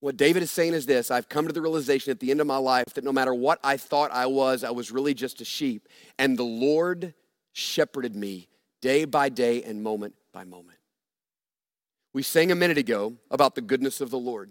What 0.00 0.16
David 0.16 0.42
is 0.42 0.50
saying 0.50 0.74
is 0.74 0.86
this 0.86 1.10
I've 1.10 1.28
come 1.28 1.46
to 1.46 1.52
the 1.52 1.62
realization 1.62 2.10
at 2.10 2.20
the 2.20 2.30
end 2.30 2.40
of 2.40 2.46
my 2.46 2.56
life 2.56 2.94
that 2.94 3.04
no 3.04 3.12
matter 3.12 3.34
what 3.34 3.58
I 3.64 3.76
thought 3.76 4.10
I 4.12 4.26
was, 4.26 4.62
I 4.62 4.70
was 4.70 4.92
really 4.92 5.14
just 5.14 5.40
a 5.40 5.44
sheep. 5.44 5.88
And 6.18 6.38
the 6.38 6.44
Lord 6.44 7.14
shepherded 7.52 8.14
me 8.14 8.48
day 8.80 9.04
by 9.04 9.28
day 9.28 9.62
and 9.62 9.82
moment 9.82 10.14
by 10.32 10.44
moment. 10.44 10.78
We 12.12 12.22
sang 12.22 12.50
a 12.52 12.54
minute 12.54 12.78
ago 12.78 13.14
about 13.30 13.54
the 13.54 13.60
goodness 13.60 14.00
of 14.00 14.10
the 14.10 14.18
Lord, 14.18 14.50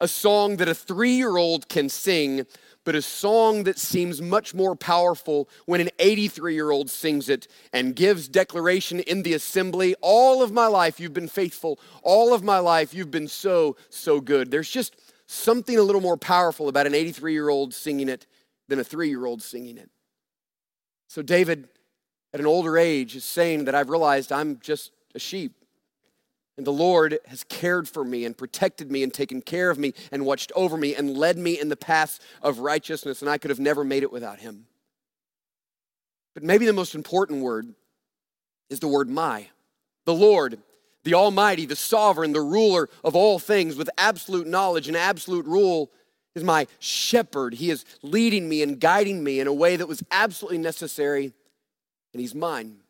a 0.00 0.08
song 0.08 0.56
that 0.56 0.68
a 0.68 0.74
three 0.74 1.12
year 1.12 1.36
old 1.36 1.68
can 1.68 1.88
sing 1.88 2.46
but 2.84 2.94
a 2.94 3.02
song 3.02 3.64
that 3.64 3.78
seems 3.78 4.20
much 4.20 4.54
more 4.54 4.74
powerful 4.74 5.48
when 5.66 5.80
an 5.80 5.90
83 5.98 6.54
year 6.54 6.70
old 6.70 6.90
sings 6.90 7.28
it 7.28 7.46
and 7.72 7.94
gives 7.94 8.28
declaration 8.28 9.00
in 9.00 9.22
the 9.22 9.34
assembly 9.34 9.94
All 10.00 10.42
of 10.42 10.52
my 10.52 10.66
life 10.66 10.98
you've 10.98 11.12
been 11.12 11.28
faithful. 11.28 11.78
All 12.02 12.34
of 12.34 12.42
my 12.42 12.58
life 12.58 12.92
you've 12.92 13.10
been 13.10 13.28
so, 13.28 13.76
so 13.88 14.20
good. 14.20 14.50
There's 14.50 14.70
just 14.70 14.96
something 15.26 15.78
a 15.78 15.82
little 15.82 16.00
more 16.00 16.16
powerful 16.16 16.68
about 16.68 16.86
an 16.86 16.94
83 16.94 17.32
year 17.32 17.48
old 17.48 17.72
singing 17.74 18.08
it 18.08 18.26
than 18.68 18.78
a 18.78 18.84
three 18.84 19.08
year 19.08 19.26
old 19.26 19.42
singing 19.42 19.78
it. 19.78 19.90
So, 21.08 21.22
David, 21.22 21.68
at 22.32 22.40
an 22.40 22.46
older 22.46 22.78
age, 22.78 23.16
is 23.16 23.24
saying 23.24 23.66
that 23.66 23.74
I've 23.74 23.90
realized 23.90 24.32
I'm 24.32 24.58
just 24.60 24.92
a 25.14 25.18
sheep. 25.18 25.61
And 26.56 26.66
the 26.66 26.72
Lord 26.72 27.18
has 27.26 27.44
cared 27.44 27.88
for 27.88 28.04
me 28.04 28.24
and 28.24 28.36
protected 28.36 28.90
me 28.90 29.02
and 29.02 29.12
taken 29.12 29.40
care 29.40 29.70
of 29.70 29.78
me 29.78 29.94
and 30.10 30.26
watched 30.26 30.52
over 30.54 30.76
me 30.76 30.94
and 30.94 31.16
led 31.16 31.38
me 31.38 31.58
in 31.58 31.70
the 31.70 31.76
paths 31.76 32.20
of 32.42 32.58
righteousness, 32.58 33.22
and 33.22 33.30
I 33.30 33.38
could 33.38 33.50
have 33.50 33.60
never 33.60 33.84
made 33.84 34.02
it 34.02 34.12
without 34.12 34.40
Him. 34.40 34.66
But 36.34 36.42
maybe 36.42 36.66
the 36.66 36.72
most 36.72 36.94
important 36.94 37.42
word 37.42 37.74
is 38.68 38.80
the 38.80 38.88
word 38.88 39.08
my. 39.08 39.48
The 40.04 40.14
Lord, 40.14 40.58
the 41.04 41.14
Almighty, 41.14 41.64
the 41.64 41.76
sovereign, 41.76 42.32
the 42.32 42.40
ruler 42.40 42.88
of 43.02 43.16
all 43.16 43.38
things 43.38 43.76
with 43.76 43.88
absolute 43.96 44.46
knowledge 44.46 44.88
and 44.88 44.96
absolute 44.96 45.46
rule 45.46 45.90
is 46.34 46.44
my 46.44 46.66
shepherd. 46.78 47.54
He 47.54 47.70
is 47.70 47.84
leading 48.02 48.48
me 48.48 48.62
and 48.62 48.80
guiding 48.80 49.22
me 49.22 49.40
in 49.40 49.46
a 49.46 49.52
way 49.52 49.76
that 49.76 49.88
was 49.88 50.02
absolutely 50.10 50.58
necessary, 50.58 51.32
and 52.12 52.20
He's 52.20 52.34
mine. 52.34 52.81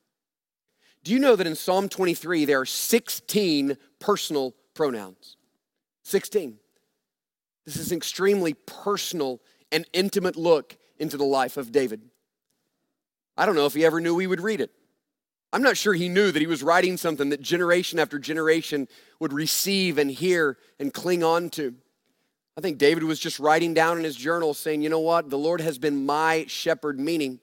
Do 1.04 1.12
you 1.12 1.18
know 1.18 1.34
that 1.34 1.46
in 1.46 1.56
Psalm 1.56 1.88
23 1.88 2.44
there 2.44 2.60
are 2.60 2.66
16 2.66 3.76
personal 3.98 4.54
pronouns? 4.74 5.36
16. 6.04 6.58
This 7.64 7.76
is 7.76 7.90
an 7.90 7.96
extremely 7.96 8.54
personal 8.54 9.40
and 9.70 9.86
intimate 9.92 10.36
look 10.36 10.76
into 10.98 11.16
the 11.16 11.24
life 11.24 11.56
of 11.56 11.72
David. 11.72 12.02
I 13.36 13.46
don't 13.46 13.54
know 13.54 13.66
if 13.66 13.74
he 13.74 13.84
ever 13.84 14.00
knew 14.00 14.14
we 14.14 14.26
would 14.26 14.40
read 14.40 14.60
it. 14.60 14.70
I'm 15.52 15.62
not 15.62 15.76
sure 15.76 15.92
he 15.92 16.08
knew 16.08 16.30
that 16.30 16.40
he 16.40 16.46
was 16.46 16.62
writing 16.62 16.96
something 16.96 17.28
that 17.30 17.42
generation 17.42 17.98
after 17.98 18.18
generation 18.18 18.88
would 19.20 19.32
receive 19.32 19.98
and 19.98 20.10
hear 20.10 20.56
and 20.78 20.92
cling 20.94 21.22
on 21.22 21.50
to. 21.50 21.74
I 22.56 22.60
think 22.60 22.78
David 22.78 23.04
was 23.04 23.18
just 23.18 23.38
writing 23.38 23.74
down 23.74 23.98
in 23.98 24.04
his 24.04 24.16
journal 24.16 24.54
saying, 24.54 24.82
you 24.82 24.88
know 24.88 25.00
what? 25.00 25.30
The 25.30 25.38
Lord 25.38 25.60
has 25.60 25.78
been 25.78 26.06
my 26.06 26.46
shepherd, 26.48 26.98
meaning 27.00 27.40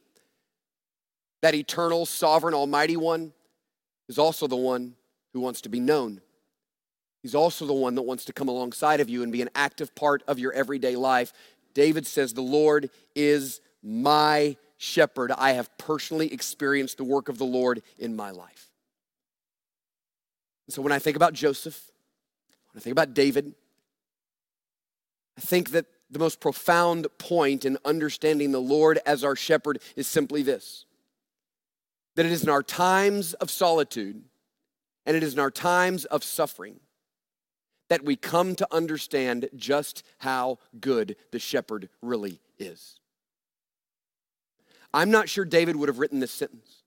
that 1.41 1.55
eternal, 1.55 2.05
sovereign, 2.05 2.53
almighty 2.53 2.97
one 2.97 3.33
is 4.09 4.17
also 4.17 4.47
the 4.47 4.57
one 4.57 4.95
who 5.31 5.39
wants 5.39 5.61
to 5.61 5.69
be 5.69 5.79
known. 5.79 6.19
He's 7.21 7.35
also 7.35 7.65
the 7.65 7.73
one 7.73 7.95
that 7.95 8.01
wants 8.01 8.25
to 8.25 8.33
come 8.33 8.49
alongside 8.49 8.99
of 8.99 9.09
you 9.09 9.23
and 9.23 9.31
be 9.31 9.41
an 9.41 9.49
active 9.55 9.93
part 9.93 10.23
of 10.27 10.39
your 10.39 10.51
everyday 10.51 10.95
life. 10.95 11.31
David 11.73 12.07
says, 12.07 12.33
The 12.33 12.41
Lord 12.41 12.89
is 13.15 13.61
my 13.83 14.57
shepherd. 14.77 15.31
I 15.31 15.51
have 15.51 15.77
personally 15.77 16.33
experienced 16.33 16.97
the 16.97 17.03
work 17.03 17.29
of 17.29 17.37
the 17.37 17.45
Lord 17.45 17.83
in 17.97 18.15
my 18.15 18.31
life. 18.31 18.69
And 20.67 20.73
so 20.73 20.81
when 20.81 20.91
I 20.91 20.99
think 20.99 21.15
about 21.15 21.33
Joseph, 21.33 21.91
when 22.71 22.79
I 22.79 22.83
think 22.83 22.91
about 22.93 23.13
David, 23.13 23.53
I 25.37 25.41
think 25.41 25.71
that 25.71 25.85
the 26.09 26.19
most 26.19 26.39
profound 26.39 27.07
point 27.17 27.65
in 27.65 27.77
understanding 27.85 28.51
the 28.51 28.59
Lord 28.59 28.99
as 29.05 29.23
our 29.23 29.35
shepherd 29.35 29.79
is 29.95 30.07
simply 30.07 30.41
this 30.41 30.85
that 32.19 32.25
it 32.25 32.33
is 32.33 32.43
in 32.43 32.49
our 32.49 32.61
times 32.61 33.33
of 33.35 33.49
solitude 33.49 34.21
and 35.05 35.15
it 35.15 35.23
is 35.23 35.35
in 35.35 35.39
our 35.39 35.49
times 35.49 36.03
of 36.03 36.21
suffering 36.21 36.81
that 37.87 38.03
we 38.03 38.17
come 38.17 38.55
to 38.55 38.67
understand 38.71 39.47
just 39.55 40.03
how 40.17 40.57
good 40.81 41.15
the 41.31 41.39
shepherd 41.39 41.87
really 42.01 42.41
is. 42.57 42.99
I'm 44.93 45.09
not 45.09 45.29
sure 45.29 45.45
David 45.45 45.77
would 45.77 45.87
have 45.87 45.99
written 45.99 46.19
this 46.19 46.29
sentence. 46.33 46.83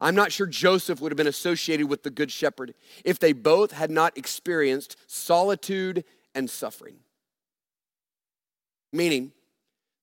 I'm 0.00 0.14
not 0.14 0.30
sure 0.30 0.46
Joseph 0.46 1.00
would 1.00 1.10
have 1.10 1.16
been 1.16 1.26
associated 1.26 1.88
with 1.88 2.04
the 2.04 2.10
good 2.10 2.30
shepherd 2.30 2.72
if 3.04 3.18
they 3.18 3.32
both 3.32 3.72
had 3.72 3.90
not 3.90 4.16
experienced 4.16 4.94
solitude 5.08 6.04
and 6.32 6.48
suffering. 6.48 6.98
Meaning, 8.92 9.32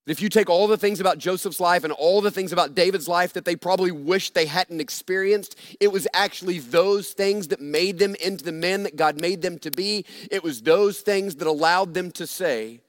if 0.05 0.21
you 0.21 0.29
take 0.29 0.49
all 0.49 0.67
the 0.67 0.77
things 0.77 0.99
about 0.99 1.17
Joseph's 1.17 1.59
life 1.59 1.83
and 1.83 1.93
all 1.93 2.21
the 2.21 2.31
things 2.31 2.51
about 2.51 2.75
David's 2.75 3.07
life 3.07 3.33
that 3.33 3.45
they 3.45 3.55
probably 3.55 3.91
wish 3.91 4.31
they 4.31 4.45
hadn't 4.45 4.81
experienced, 4.81 5.57
it 5.79 5.91
was 5.91 6.07
actually 6.13 6.59
those 6.59 7.11
things 7.11 7.47
that 7.49 7.61
made 7.61 7.99
them 7.99 8.15
into 8.15 8.43
the 8.43 8.51
men 8.51 8.83
that 8.83 8.97
God 8.97 9.21
made 9.21 9.41
them 9.41 9.57
to 9.59 9.71
be. 9.71 10.05
It 10.29 10.43
was 10.43 10.61
those 10.61 10.99
things 10.99 11.35
that 11.37 11.47
allowed 11.47 11.93
them 11.93 12.11
to 12.11 12.27
say, 12.27 12.81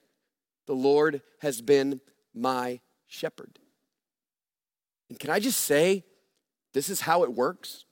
The 0.67 0.75
Lord 0.75 1.23
has 1.41 1.61
been 1.61 2.01
my 2.35 2.81
shepherd. 3.07 3.61
And 5.09 5.19
can 5.21 5.31
I 5.31 5.39
just 5.39 5.61
say, 5.61 6.05
this 6.73 6.91
is 6.91 7.01
how 7.01 7.23
it 7.23 7.33
works? 7.33 7.85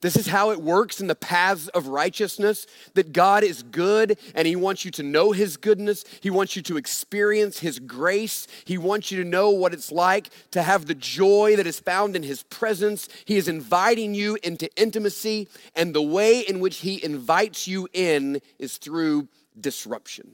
This 0.00 0.16
is 0.16 0.28
how 0.28 0.52
it 0.52 0.62
works 0.62 1.00
in 1.00 1.08
the 1.08 1.16
paths 1.16 1.66
of 1.68 1.88
righteousness 1.88 2.66
that 2.94 3.12
God 3.12 3.42
is 3.42 3.64
good 3.64 4.16
and 4.34 4.46
He 4.46 4.54
wants 4.54 4.84
you 4.84 4.92
to 4.92 5.02
know 5.02 5.32
His 5.32 5.56
goodness. 5.56 6.04
He 6.20 6.30
wants 6.30 6.54
you 6.54 6.62
to 6.62 6.76
experience 6.76 7.58
His 7.58 7.80
grace. 7.80 8.46
He 8.64 8.78
wants 8.78 9.10
you 9.10 9.22
to 9.22 9.28
know 9.28 9.50
what 9.50 9.74
it's 9.74 9.90
like 9.90 10.30
to 10.52 10.62
have 10.62 10.86
the 10.86 10.94
joy 10.94 11.56
that 11.56 11.66
is 11.66 11.80
found 11.80 12.14
in 12.14 12.22
His 12.22 12.44
presence. 12.44 13.08
He 13.24 13.36
is 13.36 13.48
inviting 13.48 14.14
you 14.14 14.38
into 14.44 14.70
intimacy, 14.76 15.48
and 15.74 15.92
the 15.92 16.02
way 16.02 16.40
in 16.40 16.60
which 16.60 16.76
He 16.78 17.02
invites 17.02 17.66
you 17.66 17.88
in 17.92 18.40
is 18.60 18.76
through 18.76 19.28
disruption. 19.60 20.30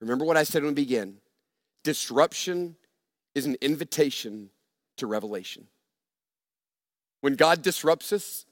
Remember 0.00 0.24
what 0.24 0.38
I 0.38 0.44
said 0.44 0.62
when 0.62 0.74
we 0.74 0.82
began 0.82 1.18
disruption 1.82 2.76
is 3.34 3.44
an 3.44 3.56
invitation 3.60 4.48
to 4.96 5.06
revelation. 5.06 5.66
When 7.24 7.36
God 7.36 7.62
disrupts 7.62 8.12
us, 8.12 8.44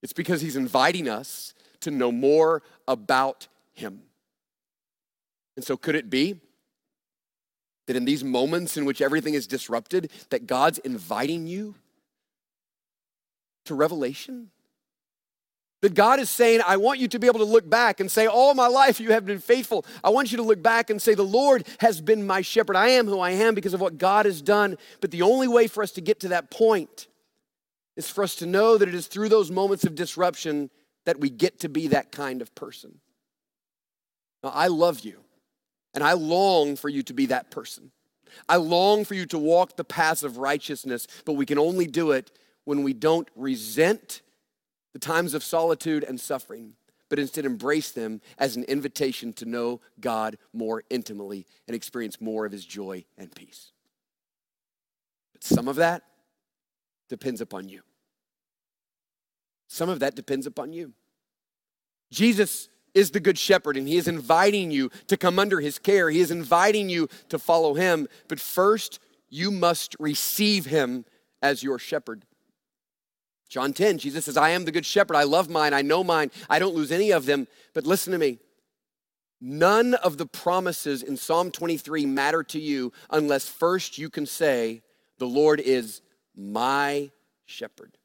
it's 0.00 0.12
because 0.12 0.42
He's 0.42 0.54
inviting 0.54 1.08
us 1.08 1.54
to 1.80 1.90
know 1.90 2.12
more 2.12 2.62
about 2.86 3.48
Him. 3.72 4.02
And 5.56 5.64
so, 5.64 5.76
could 5.76 5.96
it 5.96 6.08
be 6.08 6.36
that 7.88 7.96
in 7.96 8.04
these 8.04 8.22
moments 8.22 8.76
in 8.76 8.84
which 8.84 9.02
everything 9.02 9.34
is 9.34 9.48
disrupted, 9.48 10.08
that 10.30 10.46
God's 10.46 10.78
inviting 10.78 11.48
you 11.48 11.74
to 13.64 13.74
revelation? 13.74 14.52
That 15.80 15.94
God 15.94 16.20
is 16.20 16.30
saying, 16.30 16.60
I 16.64 16.76
want 16.76 17.00
you 17.00 17.08
to 17.08 17.18
be 17.18 17.26
able 17.26 17.40
to 17.40 17.44
look 17.44 17.68
back 17.68 17.98
and 17.98 18.08
say, 18.08 18.28
All 18.28 18.54
my 18.54 18.68
life 18.68 19.00
you 19.00 19.10
have 19.10 19.26
been 19.26 19.40
faithful. 19.40 19.84
I 20.04 20.10
want 20.10 20.30
you 20.30 20.36
to 20.36 20.44
look 20.44 20.62
back 20.62 20.90
and 20.90 21.02
say, 21.02 21.14
The 21.14 21.24
Lord 21.24 21.66
has 21.80 22.00
been 22.00 22.24
my 22.24 22.42
shepherd. 22.42 22.76
I 22.76 22.90
am 22.90 23.08
who 23.08 23.18
I 23.18 23.32
am 23.32 23.56
because 23.56 23.74
of 23.74 23.80
what 23.80 23.98
God 23.98 24.26
has 24.26 24.40
done. 24.40 24.78
But 25.00 25.10
the 25.10 25.22
only 25.22 25.48
way 25.48 25.66
for 25.66 25.82
us 25.82 25.90
to 25.90 26.00
get 26.00 26.20
to 26.20 26.28
that 26.28 26.52
point 26.52 27.08
is 27.96 28.08
for 28.08 28.24
us 28.24 28.36
to 28.36 28.46
know 28.46 28.78
that 28.78 28.88
it 28.88 28.94
is 28.94 29.06
through 29.06 29.28
those 29.28 29.50
moments 29.50 29.84
of 29.84 29.94
disruption 29.94 30.70
that 31.04 31.20
we 31.20 31.30
get 31.30 31.60
to 31.60 31.68
be 31.68 31.88
that 31.88 32.12
kind 32.12 32.40
of 32.40 32.54
person. 32.54 33.00
Now, 34.42 34.50
I 34.54 34.68
love 34.68 35.00
you, 35.00 35.20
And 35.94 36.02
I 36.02 36.14
long 36.14 36.76
for 36.76 36.88
you 36.88 37.02
to 37.04 37.12
be 37.12 37.26
that 37.26 37.50
person. 37.50 37.90
I 38.48 38.56
long 38.56 39.04
for 39.04 39.14
you 39.14 39.26
to 39.26 39.38
walk 39.38 39.76
the 39.76 39.84
paths 39.84 40.22
of 40.22 40.38
righteousness, 40.38 41.06
but 41.24 41.34
we 41.34 41.46
can 41.46 41.58
only 41.58 41.86
do 41.86 42.12
it 42.12 42.30
when 42.64 42.82
we 42.82 42.94
don't 42.94 43.28
resent 43.36 44.22
the 44.94 44.98
times 44.98 45.34
of 45.34 45.44
solitude 45.44 46.04
and 46.04 46.18
suffering, 46.18 46.74
but 47.08 47.18
instead 47.18 47.44
embrace 47.44 47.90
them 47.90 48.20
as 48.38 48.56
an 48.56 48.64
invitation 48.64 49.32
to 49.34 49.44
know 49.44 49.80
God 50.00 50.38
more 50.52 50.82
intimately 50.88 51.46
and 51.66 51.74
experience 51.74 52.20
more 52.20 52.46
of 52.46 52.52
his 52.52 52.64
joy 52.64 53.04
and 53.18 53.34
peace. 53.34 53.72
But 55.34 55.44
some 55.44 55.68
of 55.68 55.76
that 55.76 56.04
depends 57.12 57.42
upon 57.42 57.68
you. 57.68 57.82
Some 59.68 59.90
of 59.90 60.00
that 60.00 60.16
depends 60.16 60.46
upon 60.46 60.72
you. 60.72 60.94
Jesus 62.10 62.70
is 62.94 63.10
the 63.10 63.20
good 63.20 63.36
shepherd 63.36 63.76
and 63.76 63.86
he 63.86 63.98
is 63.98 64.08
inviting 64.08 64.70
you 64.70 64.90
to 65.08 65.18
come 65.18 65.38
under 65.38 65.60
his 65.60 65.78
care. 65.78 66.08
He 66.08 66.20
is 66.20 66.30
inviting 66.30 66.88
you 66.88 67.10
to 67.28 67.38
follow 67.38 67.74
him. 67.74 68.08
But 68.28 68.40
first, 68.40 68.98
you 69.28 69.50
must 69.50 69.94
receive 69.98 70.64
him 70.64 71.04
as 71.42 71.62
your 71.62 71.78
shepherd. 71.78 72.24
John 73.50 73.74
10, 73.74 73.98
Jesus 73.98 74.24
says, 74.24 74.38
I 74.38 74.50
am 74.50 74.64
the 74.64 74.72
good 74.72 74.86
shepherd. 74.86 75.14
I 75.14 75.24
love 75.24 75.50
mine. 75.50 75.74
I 75.74 75.82
know 75.82 76.02
mine. 76.02 76.30
I 76.48 76.58
don't 76.58 76.74
lose 76.74 76.92
any 76.92 77.12
of 77.12 77.26
them. 77.26 77.46
But 77.74 77.84
listen 77.84 78.12
to 78.12 78.18
me. 78.18 78.38
None 79.38 79.92
of 79.92 80.16
the 80.16 80.24
promises 80.24 81.02
in 81.02 81.18
Psalm 81.18 81.50
23 81.50 82.06
matter 82.06 82.42
to 82.44 82.58
you 82.58 82.90
unless 83.10 83.48
first 83.48 83.98
you 83.98 84.08
can 84.08 84.24
say, 84.24 84.80
The 85.18 85.26
Lord 85.26 85.60
is 85.60 86.00
my 86.36 87.10
shepherd. 87.46 87.96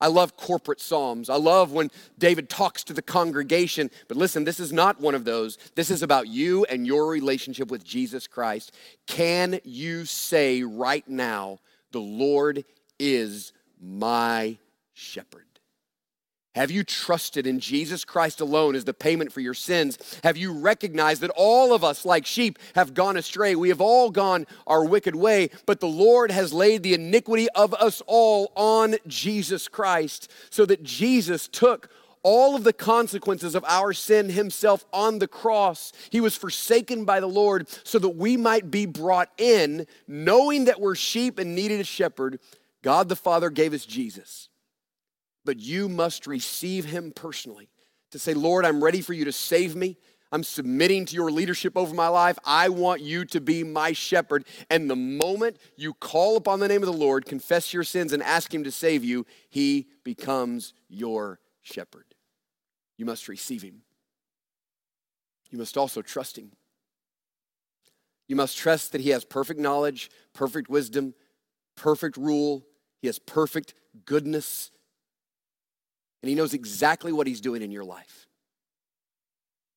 I 0.00 0.08
love 0.08 0.36
corporate 0.36 0.80
psalms. 0.80 1.30
I 1.30 1.36
love 1.36 1.72
when 1.72 1.90
David 2.18 2.50
talks 2.50 2.84
to 2.84 2.92
the 2.92 3.00
congregation. 3.00 3.90
But 4.08 4.18
listen, 4.18 4.44
this 4.44 4.60
is 4.60 4.72
not 4.72 5.00
one 5.00 5.14
of 5.14 5.24
those. 5.24 5.56
This 5.74 5.90
is 5.90 6.02
about 6.02 6.28
you 6.28 6.64
and 6.66 6.86
your 6.86 7.08
relationship 7.08 7.70
with 7.70 7.82
Jesus 7.82 8.26
Christ. 8.26 8.72
Can 9.06 9.58
you 9.64 10.04
say 10.04 10.62
right 10.62 11.06
now, 11.08 11.60
the 11.92 12.00
Lord 12.00 12.64
is 12.98 13.54
my 13.80 14.58
shepherd? 14.92 15.45
Have 16.56 16.70
you 16.70 16.84
trusted 16.84 17.46
in 17.46 17.60
Jesus 17.60 18.02
Christ 18.02 18.40
alone 18.40 18.74
as 18.74 18.84
the 18.84 18.94
payment 18.94 19.30
for 19.30 19.40
your 19.40 19.52
sins? 19.52 19.98
Have 20.24 20.38
you 20.38 20.54
recognized 20.54 21.20
that 21.20 21.30
all 21.36 21.74
of 21.74 21.84
us, 21.84 22.06
like 22.06 22.24
sheep, 22.24 22.58
have 22.74 22.94
gone 22.94 23.18
astray? 23.18 23.54
We 23.54 23.68
have 23.68 23.82
all 23.82 24.10
gone 24.10 24.46
our 24.66 24.82
wicked 24.82 25.14
way, 25.14 25.50
but 25.66 25.80
the 25.80 25.86
Lord 25.86 26.30
has 26.30 26.54
laid 26.54 26.82
the 26.82 26.94
iniquity 26.94 27.46
of 27.50 27.74
us 27.74 28.02
all 28.06 28.52
on 28.56 28.96
Jesus 29.06 29.68
Christ 29.68 30.32
so 30.48 30.64
that 30.64 30.82
Jesus 30.82 31.46
took 31.46 31.90
all 32.22 32.56
of 32.56 32.64
the 32.64 32.72
consequences 32.72 33.54
of 33.54 33.62
our 33.68 33.92
sin 33.92 34.30
himself 34.30 34.86
on 34.94 35.18
the 35.18 35.28
cross. 35.28 35.92
He 36.08 36.22
was 36.22 36.36
forsaken 36.36 37.04
by 37.04 37.20
the 37.20 37.26
Lord 37.26 37.68
so 37.84 37.98
that 37.98 38.16
we 38.16 38.38
might 38.38 38.70
be 38.70 38.86
brought 38.86 39.30
in, 39.36 39.86
knowing 40.08 40.64
that 40.64 40.80
we're 40.80 40.94
sheep 40.94 41.38
and 41.38 41.54
needed 41.54 41.80
a 41.80 41.84
shepherd. 41.84 42.40
God 42.80 43.10
the 43.10 43.14
Father 43.14 43.50
gave 43.50 43.74
us 43.74 43.84
Jesus 43.84 44.48
but 45.46 45.60
you 45.60 45.88
must 45.88 46.26
receive 46.26 46.84
him 46.84 47.12
personally 47.14 47.70
to 48.10 48.18
say, 48.18 48.34
Lord, 48.34 48.66
I'm 48.66 48.84
ready 48.84 49.00
for 49.00 49.14
you 49.14 49.24
to 49.24 49.32
save 49.32 49.74
me. 49.74 49.96
I'm 50.32 50.42
submitting 50.42 51.06
to 51.06 51.14
your 51.14 51.30
leadership 51.30 51.76
over 51.76 51.94
my 51.94 52.08
life. 52.08 52.36
I 52.44 52.68
want 52.68 53.00
you 53.00 53.24
to 53.26 53.40
be 53.40 53.62
my 53.62 53.92
shepherd. 53.92 54.44
And 54.68 54.90
the 54.90 54.96
moment 54.96 55.56
you 55.76 55.94
call 55.94 56.36
upon 56.36 56.58
the 56.58 56.68
name 56.68 56.82
of 56.82 56.86
the 56.86 56.92
Lord, 56.92 57.24
confess 57.24 57.72
your 57.72 57.84
sins, 57.84 58.12
and 58.12 58.22
ask 58.22 58.52
him 58.52 58.64
to 58.64 58.72
save 58.72 59.04
you, 59.04 59.24
he 59.48 59.86
becomes 60.04 60.74
your 60.88 61.38
shepherd. 61.62 62.06
You 62.98 63.06
must 63.06 63.28
receive 63.28 63.62
him. 63.62 63.82
You 65.50 65.58
must 65.58 65.78
also 65.78 66.02
trust 66.02 66.36
him. 66.36 66.50
You 68.26 68.34
must 68.34 68.58
trust 68.58 68.92
that 68.92 69.00
he 69.00 69.10
has 69.10 69.24
perfect 69.24 69.60
knowledge, 69.60 70.10
perfect 70.34 70.68
wisdom, 70.68 71.14
perfect 71.76 72.16
rule. 72.16 72.66
He 73.00 73.06
has 73.06 73.20
perfect 73.20 73.74
goodness 74.04 74.72
and 76.22 76.28
He 76.28 76.34
knows 76.34 76.54
exactly 76.54 77.12
what 77.12 77.26
He's 77.26 77.40
doing 77.40 77.62
in 77.62 77.70
your 77.70 77.84
life. 77.84 78.26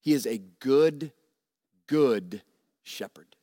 He 0.01 0.13
is 0.13 0.25
a 0.25 0.39
good, 0.59 1.11
good 1.87 2.41
shepherd. 2.83 3.35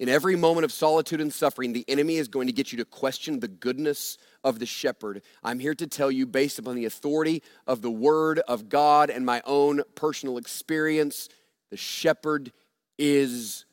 In 0.00 0.08
every 0.08 0.36
moment 0.36 0.64
of 0.64 0.70
solitude 0.70 1.20
and 1.20 1.32
suffering, 1.32 1.72
the 1.72 1.84
enemy 1.88 2.16
is 2.16 2.28
going 2.28 2.46
to 2.46 2.52
get 2.52 2.70
you 2.70 2.78
to 2.78 2.84
question 2.84 3.40
the 3.40 3.48
goodness 3.48 4.16
of 4.44 4.60
the 4.60 4.66
shepherd. 4.66 5.22
I'm 5.42 5.58
here 5.58 5.74
to 5.74 5.88
tell 5.88 6.10
you, 6.10 6.24
based 6.24 6.60
upon 6.60 6.76
the 6.76 6.84
authority 6.84 7.42
of 7.66 7.82
the 7.82 7.90
Word 7.90 8.38
of 8.46 8.68
God 8.68 9.10
and 9.10 9.26
my 9.26 9.42
own 9.44 9.82
personal 9.96 10.38
experience, 10.38 11.28
the 11.70 11.76
shepherd 11.76 12.52
is 12.96 13.64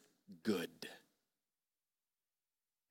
good. 0.41 0.69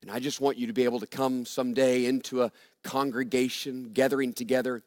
And 0.05 0.13
I 0.13 0.19
just 0.19 0.39
want 0.39 0.59
you 0.59 0.67
to 0.67 0.73
be 0.73 0.83
able 0.83 0.99
to 0.99 1.07
come 1.07 1.47
someday 1.47 2.05
into 2.05 2.43
a 2.43 2.51
congregation, 2.83 3.89
gathering 3.91 4.33
together, 4.33 4.83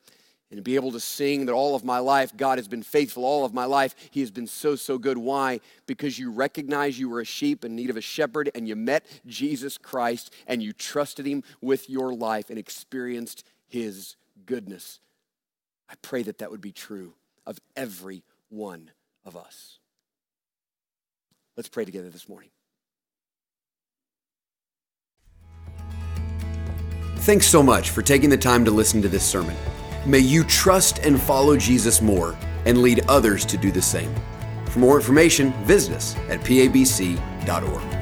and 0.53 0.63
be 0.63 0.77
able 0.77 0.93
to 0.93 1.01
sing 1.01 1.47
that 1.47 1.53
all 1.53 1.75
of 1.75 1.83
my 1.83 1.99
life, 1.99 2.37
God 2.37 2.57
has 2.57 2.69
been 2.69 2.85
faithful 2.85 3.25
all 3.25 3.45
of 3.45 3.53
my 3.53 3.65
life. 3.65 3.97
He 4.13 4.21
has 4.21 4.31
been 4.31 4.47
so, 4.47 4.77
so 4.77 4.97
good. 4.97 5.19
Why? 5.19 5.59
Because 5.87 6.21
you 6.21 6.31
recognize 6.31 7.01
you 7.01 7.09
were 7.09 7.21
a 7.21 7.25
sheep 7.25 7.65
in 7.65 7.75
need 7.75 7.91
of 7.91 7.97
a 7.97 8.01
shepherd, 8.01 8.49
and 8.55 8.69
you 8.69 8.77
met 8.77 9.05
Jesus 9.27 9.77
Christ, 9.77 10.33
and 10.47 10.63
you 10.63 10.73
trusted 10.73 11.27
Him 11.27 11.43
with 11.61 11.91
your 11.91 12.15
life 12.15 12.49
and 12.49 12.57
experienced 12.59 13.43
His 13.67 14.15
goodness. 14.47 15.01
I 15.91 15.95
pray 16.01 16.23
that 16.23 16.39
that 16.39 16.53
would 16.53 16.61
be 16.61 16.71
true 16.71 17.15
of 17.45 17.59
every 17.75 18.23
one 18.51 18.93
of 19.25 19.37
us. 19.37 19.81
Let's 21.57 21.69
pray 21.69 21.85
together 21.85 22.09
this 22.09 22.29
morning. 22.29 22.51
Thanks 27.29 27.47
so 27.47 27.63
much 27.63 27.91
for 27.91 28.01
taking 28.01 28.31
the 28.31 28.39
time 28.39 28.65
to 28.65 28.71
listen 28.71 29.03
to 29.03 29.09
this 29.09 29.23
sermon. 29.23 29.55
May 30.07 30.21
you 30.21 30.45
trust 30.45 31.01
and 31.01 31.21
follow 31.21 31.59
Jesus 31.59 32.01
more 32.01 32.35
and 32.65 32.81
lead 32.81 33.05
others 33.07 33.45
to 33.45 33.59
do 33.59 33.71
the 33.71 33.83
same. 33.83 34.15
For 34.71 34.79
more 34.79 34.97
information, 34.97 35.53
visit 35.65 35.95
us 35.95 36.17
at 36.31 36.41
pabc.org. 36.41 37.98